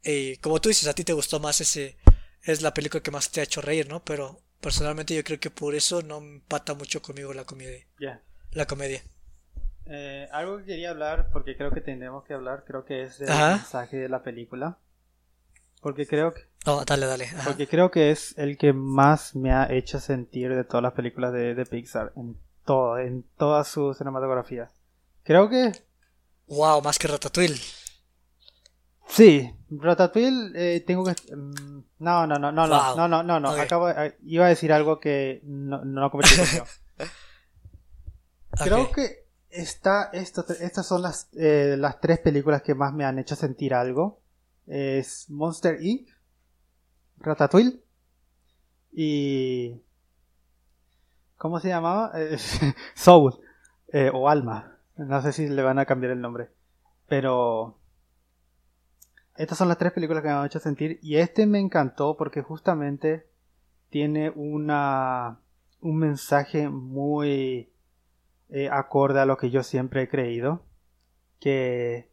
[0.02, 1.96] y, como tú dices, a ti te gustó más ese...
[2.42, 4.04] Es la película que más te ha hecho reír, ¿no?
[4.04, 7.86] Pero personalmente yo creo que por eso no empata mucho conmigo la comedia.
[7.98, 8.22] Ya.
[8.52, 9.02] La comedia.
[9.86, 13.28] Eh, algo que quería hablar, porque creo que tendremos que hablar, creo que es del
[13.28, 14.78] mensaje de la película.
[15.80, 16.40] Porque creo que.
[16.64, 17.28] Oh, dale, dale.
[17.44, 21.32] Porque creo que es el que más me ha hecho sentir de todas las películas
[21.34, 22.12] de, de Pixar.
[22.16, 24.70] En todo, en toda su cinematografía.
[25.24, 25.72] Creo que.
[26.46, 27.60] Wow, más que Ratatouille.
[29.06, 31.14] Sí, Ratatouille, eh, tengo que.
[31.34, 32.96] Mm, no, no, no, no, wow.
[32.96, 33.52] no, no, no, no.
[33.52, 33.62] Okay.
[33.62, 33.90] Acabo.
[33.90, 36.34] Eh, iba a decir algo que no, no cometí.
[38.50, 38.94] Creo okay.
[38.94, 43.36] que está, esto, estas son las, eh, las tres películas que más me han hecho
[43.36, 44.20] sentir algo.
[44.66, 46.08] Es Monster Inc.,
[47.18, 47.82] Ratatouille
[48.92, 49.82] y...
[51.36, 52.12] ¿Cómo se llamaba?
[52.14, 52.38] Eh,
[52.94, 53.38] Soul
[53.92, 54.73] eh, o Alma.
[54.96, 56.50] No sé si le van a cambiar el nombre.
[57.08, 57.78] Pero...
[59.36, 62.40] Estas son las tres películas que me han hecho sentir y este me encantó porque
[62.42, 63.26] justamente
[63.90, 65.40] tiene una
[65.80, 67.72] un mensaje muy
[68.48, 70.62] eh, acorde a lo que yo siempre he creído
[71.40, 72.08] que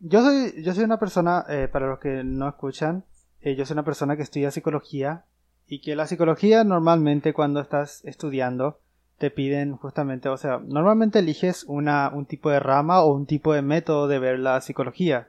[0.00, 3.04] yo soy, yo soy una persona, eh, para los que no escuchan,
[3.40, 5.24] eh, yo soy una persona que estudia psicología
[5.66, 8.80] y que la psicología normalmente cuando estás estudiando
[9.18, 13.52] te piden justamente, o sea, normalmente eliges una, un tipo de rama o un tipo
[13.52, 15.28] de método de ver la psicología.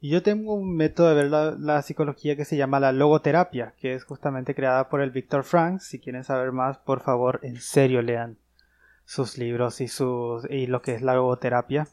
[0.00, 3.94] Y yo tengo un método de ver la, psicología que se llama la logoterapia, que
[3.94, 5.80] es justamente creada por el Viktor Frank.
[5.80, 8.36] Si quieren saber más, por favor, en serio lean
[9.04, 11.88] sus libros y, sus, y lo que es la logoterapia.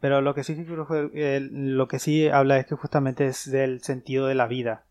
[0.00, 4.36] Pero lo que sí lo que sí habla es que justamente es del sentido de
[4.36, 4.84] la vida.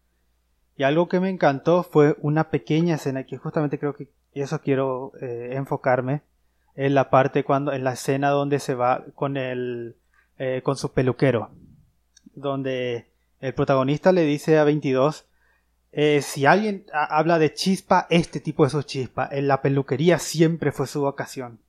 [0.76, 5.14] Y algo que me encantó fue una pequeña escena que justamente creo que eso quiero
[5.22, 6.22] eh, enfocarme
[6.76, 9.96] en la parte cuando en la escena donde se va con el
[10.38, 11.50] eh, con su peluquero
[12.36, 15.26] donde el protagonista le dice a 22
[15.92, 19.28] eh, si alguien habla de chispa este tipo de su chispa.
[19.32, 21.60] En la peluquería siempre fue su vocación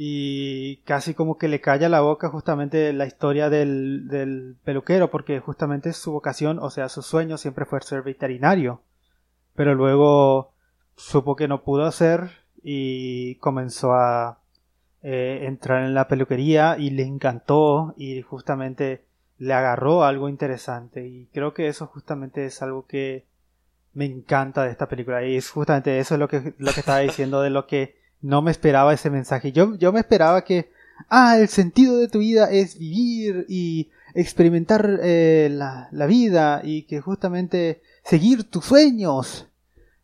[0.00, 5.40] y casi como que le calla la boca justamente la historia del, del, peluquero, porque
[5.40, 8.80] justamente su vocación, o sea, su sueño siempre fue ser veterinario,
[9.56, 10.52] pero luego
[10.98, 12.30] supo que no pudo hacer
[12.62, 14.40] y comenzó a
[15.02, 19.04] eh, entrar en la peluquería y le encantó y justamente
[19.38, 23.24] le agarró algo interesante y creo que eso justamente es algo que
[23.94, 26.98] me encanta de esta película y es justamente eso es lo que, lo que estaba
[26.98, 29.52] diciendo de lo que no me esperaba ese mensaje.
[29.52, 30.70] Yo, yo me esperaba que,
[31.08, 36.82] ah, el sentido de tu vida es vivir y experimentar eh, la, la, vida y
[36.82, 39.46] que justamente seguir tus sueños.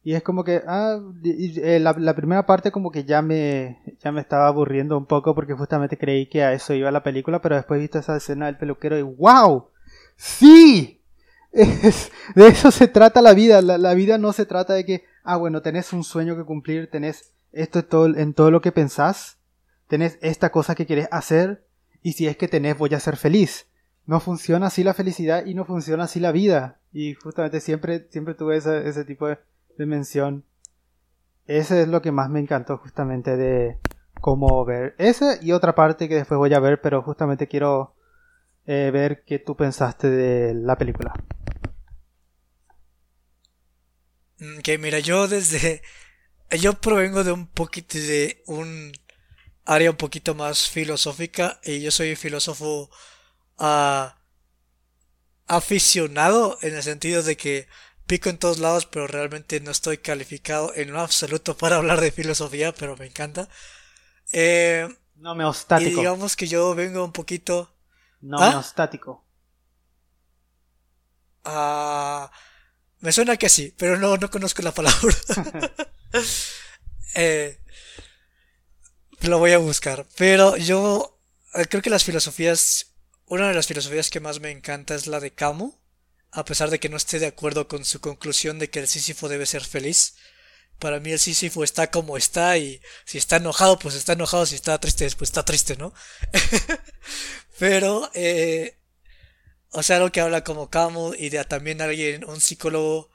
[0.05, 4.12] Y es como que, ah, eh, la, la, primera parte como que ya me, ya
[4.12, 7.57] me estaba aburriendo un poco porque justamente creí que a eso iba la película, pero
[7.57, 9.70] después he visto esa escena del peluquero y wow,
[10.14, 11.00] sí,
[11.52, 13.62] es, de eso se trata la vida.
[13.62, 16.90] La, la vida no se trata de que, ah, bueno, tenés un sueño que cumplir,
[16.90, 19.38] tenés esto es todo, en todo lo que pensás,
[19.88, 21.64] tenés esta cosa que querés hacer
[22.02, 23.68] y si es que tenés voy a ser feliz.
[24.05, 26.78] No funciona así la felicidad y no funciona así la vida.
[26.92, 29.38] Y justamente siempre, siempre tuve ese, ese tipo de,
[29.79, 30.45] mención.
[31.47, 33.79] Ese es lo que más me encantó justamente de,
[34.25, 37.95] cómo ver ese y otra parte que después voy a ver, pero justamente quiero
[38.64, 41.12] eh, ver qué tú pensaste de la película.
[44.39, 45.83] Mm, que mira, yo desde...
[46.51, 48.93] Yo provengo de un poquito de un
[49.64, 52.91] área un poquito más filosófica y yo soy filósofo
[53.59, 54.18] ah,
[55.49, 57.66] aficionado en el sentido de que
[58.07, 62.12] pico en todos lados pero realmente no estoy calificado en lo absoluto para hablar de
[62.12, 63.48] filosofía pero me encanta
[64.32, 67.74] eh, no meostático y digamos que yo vengo un poquito
[68.20, 69.24] no meostático
[71.44, 72.30] ah
[73.05, 75.14] me suena que sí, pero no, no conozco la palabra.
[77.14, 77.61] eh,
[79.20, 80.07] lo voy a buscar.
[80.16, 81.20] Pero yo
[81.52, 82.94] eh, creo que las filosofías,
[83.26, 85.74] una de las filosofías que más me encanta es la de Camus,
[86.35, 89.28] a pesar de que no esté de acuerdo con su conclusión de que el Sísifo
[89.28, 90.16] debe ser feliz.
[90.78, 94.57] Para mí el Sísifo está como está y si está enojado, pues está enojado, si
[94.57, 95.95] está triste, pues está triste, ¿no?
[97.59, 98.78] Pero eh,
[99.76, 103.11] o sea, algo que habla como Camus y de también alguien, un psicólogo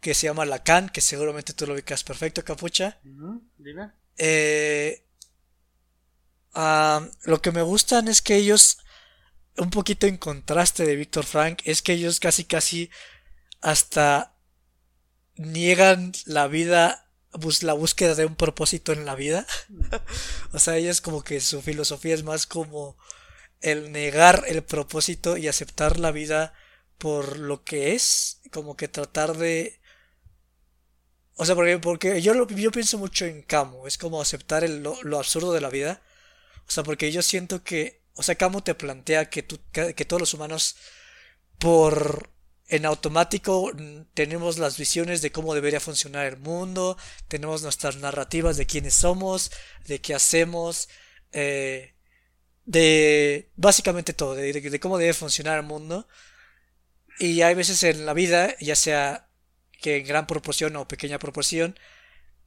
[0.00, 2.98] que se llama Lacan, que seguramente tú lo ubicas perfecto, Capucha.
[3.02, 3.92] Dime.
[4.16, 5.04] Eh,
[6.52, 8.78] lo que me gustan es que ellos,
[9.60, 12.90] un poquito en contraste de Víctor Frank, es que ellos casi casi
[13.60, 14.34] hasta
[15.36, 17.06] niegan la vida,
[17.62, 19.46] la búsqueda de un propósito en la vida.
[20.52, 22.96] O sea, ellos como que su filosofía es más como
[23.60, 26.52] el negar el propósito y aceptar la vida
[26.98, 29.80] por lo que es, como que tratar de...
[31.36, 35.18] O sea, porque, porque yo, yo pienso mucho en Camus, es como aceptar el, lo,
[35.18, 36.02] absurdo de la vida.
[36.68, 40.76] O sea, porque yo siento que, o sea, Camus te plantea que, todos los humanos,
[41.58, 42.30] por
[42.68, 43.72] en automático
[44.12, 46.98] tenemos las visiones de cómo debería funcionar el mundo,
[47.28, 49.50] tenemos nuestras narrativas de quiénes somos,
[49.86, 50.90] de qué hacemos,
[51.32, 51.94] eh,
[52.66, 56.06] de básicamente todo, de, cómo debe funcionar el mundo.
[57.18, 59.30] Y hay veces en la vida, ya sea
[59.80, 61.78] que en gran proporción o pequeña proporción,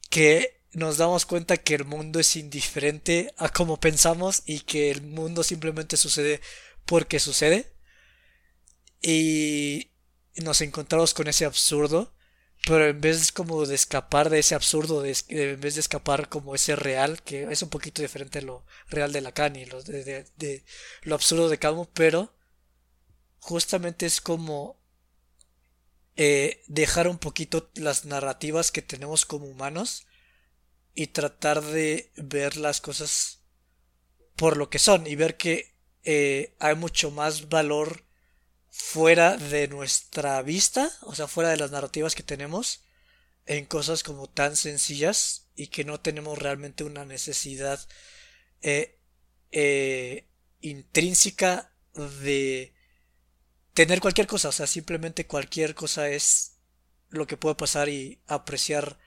[0.08, 5.02] que nos damos cuenta que el mundo es indiferente a cómo pensamos y que el
[5.02, 6.40] mundo simplemente sucede
[6.84, 7.72] porque sucede.
[9.00, 9.90] Y
[10.36, 12.14] nos encontramos con ese absurdo
[12.66, 16.76] pero en vez como de escapar de ese absurdo, en vez de escapar como ese
[16.76, 20.64] real, que es un poquito diferente a lo real de Lacan y lo, de,
[21.02, 22.34] lo absurdo de Camus, pero
[23.38, 24.80] justamente es como
[26.16, 30.06] eh, dejar un poquito las narrativas que tenemos como humanos
[30.94, 33.40] y tratar de ver las cosas
[34.36, 38.04] por lo que son y ver que eh, hay mucho más valor
[38.70, 42.82] fuera de nuestra vista, o sea, fuera de las narrativas que tenemos,
[43.46, 47.80] en cosas como tan sencillas y que no tenemos realmente una necesidad
[48.62, 48.98] eh,
[49.52, 50.28] eh,
[50.60, 52.74] intrínseca de
[53.74, 56.56] tener cualquier cosa, o sea, simplemente cualquier cosa es
[57.10, 58.98] lo que puede pasar y apreciar.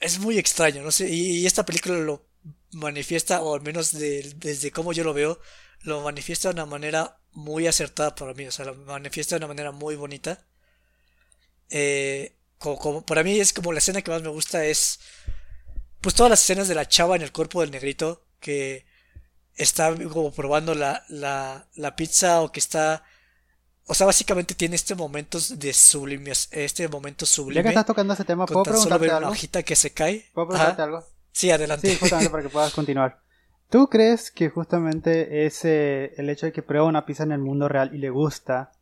[0.00, 2.26] Es muy extraño, no sé, y, esta película lo
[2.72, 5.40] manifiesta, o al menos desde cómo yo lo veo,
[5.82, 9.48] lo manifiesta de una manera muy acertada para mí, o sea, lo manifiesta de una
[9.48, 10.46] manera muy bonita.
[11.70, 15.00] Eh, como, para mí es como la escena que más me gusta es
[16.00, 18.86] pues todas las escenas de la chava en el cuerpo del negrito que
[19.54, 23.04] está como probando la, la, la pizza o que está
[23.88, 27.56] o sea, básicamente tiene este momento de sublime, este momento sublime.
[27.56, 29.18] Ya que estás tocando ese tema, ¿puedo preguntarte algo?
[29.18, 30.26] una hojita que se cae.
[30.34, 31.04] ¿Puedo preguntarte algo?
[31.32, 31.88] Sí, adelante.
[31.88, 33.20] Sí, justamente para que puedas continuar.
[33.70, 37.68] ¿Tú crees que justamente ese, el hecho de que prueba una pizza en el mundo
[37.68, 38.72] real y le gusta,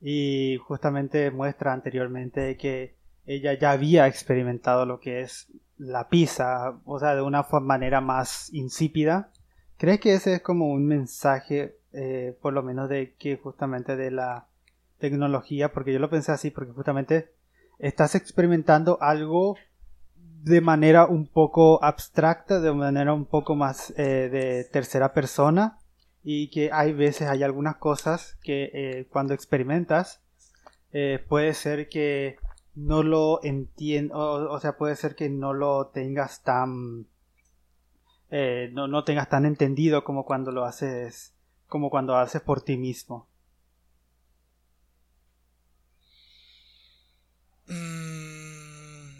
[0.00, 2.96] y justamente muestra anteriormente que
[3.26, 5.46] ella ya había experimentado lo que es
[5.76, 9.30] la pizza, o sea, de una manera más insípida,
[9.76, 14.10] ¿crees que ese es como un mensaje, eh, por lo menos de que justamente de
[14.10, 14.46] la
[15.04, 15.70] tecnología?
[15.70, 17.30] Porque yo lo pensé así, porque justamente
[17.78, 19.56] estás experimentando algo
[20.16, 25.78] de manera un poco abstracta, de manera un poco más eh, de tercera persona
[26.22, 30.22] y que hay veces, hay algunas cosas que eh, cuando experimentas
[30.92, 32.36] eh, puede ser que
[32.74, 37.06] no lo entiendas, o, sea, puede ser que no lo tengas tan,
[38.72, 41.34] no, no, tengas tan entendido como cuando lo haces,
[41.68, 43.28] como cuando haces por ti mismo.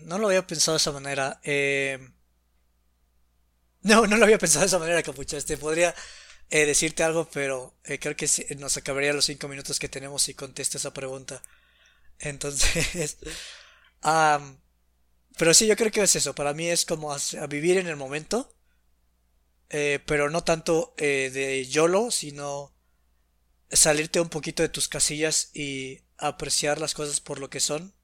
[0.05, 1.41] No lo había pensado de esa manera.
[1.43, 1.99] Eh...
[3.83, 5.37] No, no lo había pensado de esa manera, Capucha.
[5.37, 5.95] Este, podría
[6.51, 8.29] eh, decirte algo, pero eh, creo que
[8.59, 11.43] nos acabaría los cinco minutos que tenemos si contesto esa pregunta.
[12.19, 13.19] Entonces,
[15.39, 16.35] pero sí, yo creo que es eso.
[16.35, 17.15] Para mí es como
[17.49, 18.55] vivir en el momento
[19.71, 22.73] eh, pero no tanto eh, de YOLO, sino
[23.71, 27.95] salirte un poquito de tus casillas y apreciar las cosas por lo que son.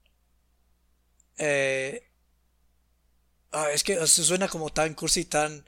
[1.37, 2.09] Eh,
[3.51, 5.65] ah, es que suena como tan cursi, tan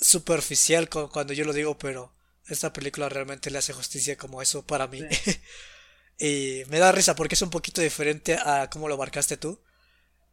[0.00, 2.14] superficial cuando yo lo digo, pero
[2.46, 5.02] esta película realmente le hace justicia como eso para mí.
[6.18, 9.60] y me da risa porque es un poquito diferente a cómo lo marcaste tú.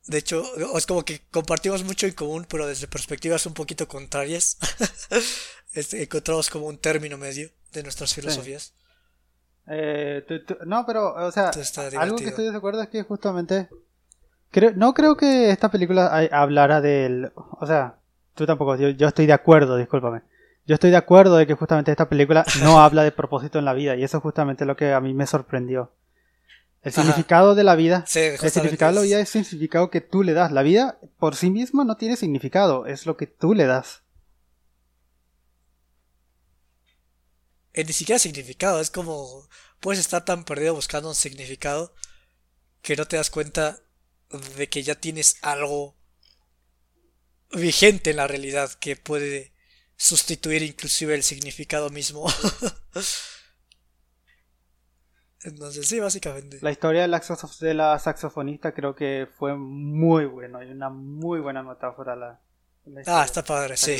[0.07, 0.43] De hecho,
[0.77, 4.57] es como que compartimos mucho en común, pero desde perspectivas un poquito contrarias.
[5.73, 8.73] este, encontramos como un término medio de nuestras filosofías.
[9.67, 10.23] Eh,
[10.65, 11.51] no, pero, o sea,
[11.97, 13.67] algo que estoy de acuerdo es que justamente.
[14.55, 17.33] Creo, no creo que esta película hablara del.
[17.35, 17.99] O sea,
[18.35, 20.21] tú tampoco, yo, yo estoy de acuerdo, discúlpame.
[20.65, 23.73] Yo estoy de acuerdo de que justamente esta película no habla de propósito en la
[23.73, 25.91] vida, y eso es justamente lo que a mí me sorprendió.
[26.83, 28.05] El significado de la vida.
[28.15, 30.53] el significado de la vida es el significado que tú le das.
[30.53, 34.03] La vida por sí misma no tiene significado, es lo que tú le das.
[37.73, 39.49] Eh, ni siquiera significado, es como
[39.81, 41.93] puedes estar tan perdido buscando un significado
[42.81, 43.81] que no te das cuenta
[44.39, 45.95] de que ya tienes algo
[47.51, 49.53] vigente en la realidad que puede
[49.97, 52.25] sustituir inclusive el significado mismo.
[55.43, 56.57] Entonces, sí, básicamente.
[56.61, 57.21] La historia de la,
[57.59, 60.57] de la saxofonista creo que fue muy bueno.
[60.57, 62.15] Hay una muy buena metáfora.
[62.15, 62.41] La,
[63.05, 63.91] ah, está padre, sí.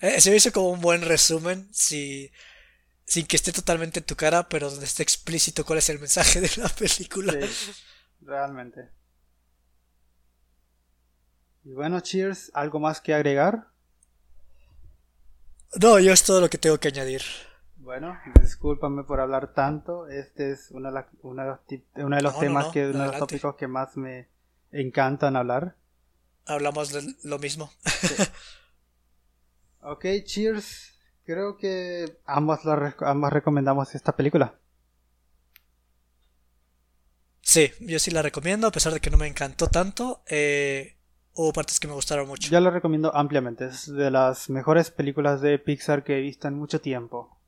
[0.00, 2.30] eh, se me hizo como un buen resumen, si,
[3.14, 6.40] sin que esté totalmente en tu cara, pero donde esté explícito cuál es el mensaje
[6.40, 7.32] de la película.
[7.46, 7.72] Sí,
[8.22, 8.90] realmente.
[11.62, 13.68] Y bueno, Cheers, ¿algo más que agregar?
[15.80, 17.22] No, yo es todo lo que tengo que añadir.
[17.76, 20.08] Bueno, discúlpame por hablar tanto.
[20.08, 21.06] Este es uno de, los,
[22.40, 24.28] temas, que, uno de los tópicos que más me
[24.72, 25.76] encantan hablar.
[26.46, 27.70] Hablamos de lo mismo.
[29.82, 30.93] ok, cheers.
[31.24, 32.60] Creo que ambas,
[33.00, 34.54] ambas recomendamos esta película.
[37.40, 40.22] Sí, yo sí la recomiendo, a pesar de que no me encantó tanto.
[40.26, 40.96] Eh,
[41.34, 42.50] hubo partes que me gustaron mucho.
[42.50, 43.66] Ya la recomiendo ampliamente.
[43.66, 47.38] Es de las mejores películas de Pixar que he visto en mucho tiempo.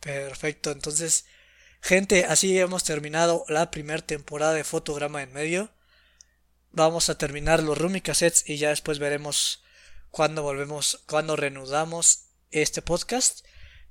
[0.00, 1.26] Perfecto, entonces,
[1.80, 5.70] gente, así hemos terminado la primera temporada de Fotograma en medio.
[6.72, 9.62] Vamos a terminar los Rumi Cassettes y ya después veremos
[10.10, 13.44] cuándo volvemos, cuándo reanudamos este podcast.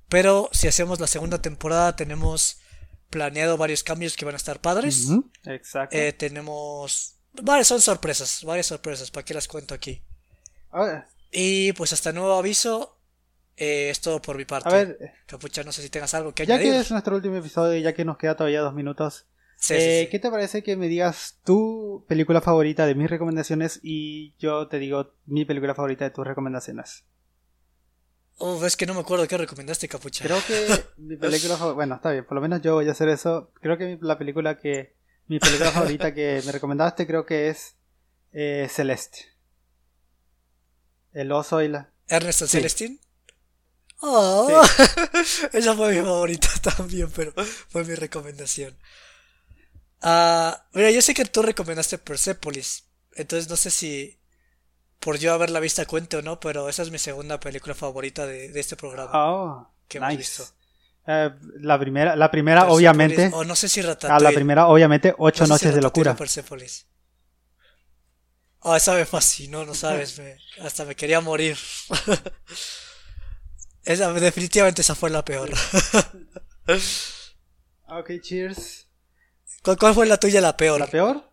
[0.09, 2.59] Pero si hacemos la segunda temporada, tenemos
[3.09, 5.07] planeado varios cambios que van a estar padres.
[5.45, 5.95] Exacto.
[5.95, 7.19] Eh, tenemos.
[7.33, 10.03] Varias son sorpresas, varias sorpresas, ¿para qué las cuento aquí?
[11.31, 12.99] Y pues hasta nuevo aviso,
[13.55, 14.69] eh, es todo por mi parte.
[14.69, 16.73] A ver, Capucha, no sé si tengas algo que ya añadir.
[16.73, 19.27] Ya que es nuestro último episodio y ya que nos queda todavía dos minutos,
[19.69, 24.67] eh, ¿qué te parece que me digas tu película favorita de mis recomendaciones y yo
[24.67, 27.05] te digo mi película favorita de tus recomendaciones?
[28.43, 30.25] Oh, ves que no me acuerdo qué recomendaste, Capucha.
[30.25, 31.75] Creo que mi película favorita.
[31.75, 33.51] Bueno, está bien, por lo menos yo voy a hacer eso.
[33.61, 34.95] Creo que la película que.
[35.27, 37.75] Mi película favorita que me recomendaste creo que es
[38.33, 39.27] eh, Celeste.
[41.13, 41.91] El oso y la.
[42.07, 42.99] ¿Ernesto Celestín?
[43.99, 44.63] Oh,
[45.53, 47.33] esa fue mi favorita también, pero
[47.69, 48.75] fue mi recomendación.
[50.01, 54.19] Ah, mira, yo sé que tú recomendaste Persepolis, entonces no sé si
[54.99, 58.59] por yo haberla vista cuente o no, pero esa es mi segunda película favorita de,
[58.59, 59.11] este programa.
[59.13, 60.47] Oh, que hemos visto.
[61.07, 63.31] Eh, la primera, la primera obviamente.
[63.33, 66.15] O no sé si A la primera, obviamente, Ocho Noches de Locura.
[66.15, 66.85] Persepolis.
[68.59, 70.21] Oh, esa me fascinó, no sabes,
[70.61, 71.57] hasta me quería morir.
[73.83, 75.49] Esa, definitivamente esa fue la peor.
[77.87, 78.87] ok, cheers.
[79.63, 80.79] ¿Cuál, fue la tuya la peor?
[80.79, 81.23] ¿La peor?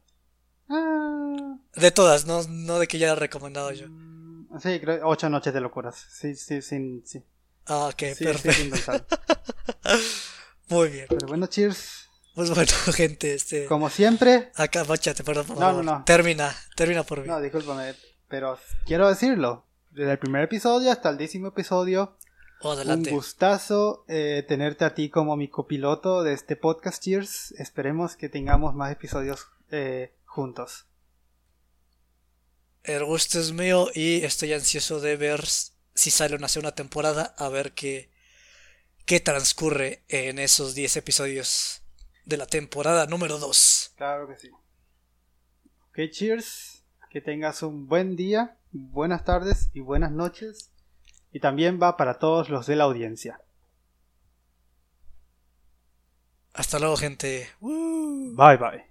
[0.68, 1.56] Ah.
[1.74, 3.86] De todas, no, no de que ya la he recomendado yo.
[3.88, 5.96] Mm, sí, creo ocho noches de locuras.
[6.10, 7.02] Sí, sí, sí.
[7.06, 7.24] sí.
[7.66, 9.16] Ah, ok, perfecto.
[10.68, 11.06] Muy bien.
[11.08, 12.08] Pero bueno, cheers.
[12.34, 13.64] Pues bueno, gente, este.
[13.66, 14.52] Como siempre.
[14.56, 16.04] Acá, báchate, perdón, por No, no, no.
[16.04, 17.28] Termina, termina por mí.
[17.28, 17.94] No, discúlpame,
[18.28, 19.64] pero quiero decirlo.
[19.90, 22.16] Desde el primer episodio hasta el décimo episodio,
[22.60, 27.52] Un gustazo eh, tenerte a ti como mi copiloto de este podcast Cheers.
[27.52, 30.86] Esperemos que tengamos más episodios eh, juntos.
[32.82, 37.48] El gusto es mío y estoy ansioso de ver si sale una segunda temporada, a
[37.48, 38.10] ver qué,
[39.04, 41.82] qué transcurre en esos 10 episodios
[42.24, 43.92] de la temporada número 2.
[43.96, 44.50] Claro que sí.
[45.90, 46.82] Ok, cheers.
[47.08, 50.72] Que tengas un buen día, buenas tardes y buenas noches
[51.38, 53.40] y también va para todos los de la audiencia.
[56.52, 57.48] Hasta luego, gente.
[57.60, 58.87] Bye bye.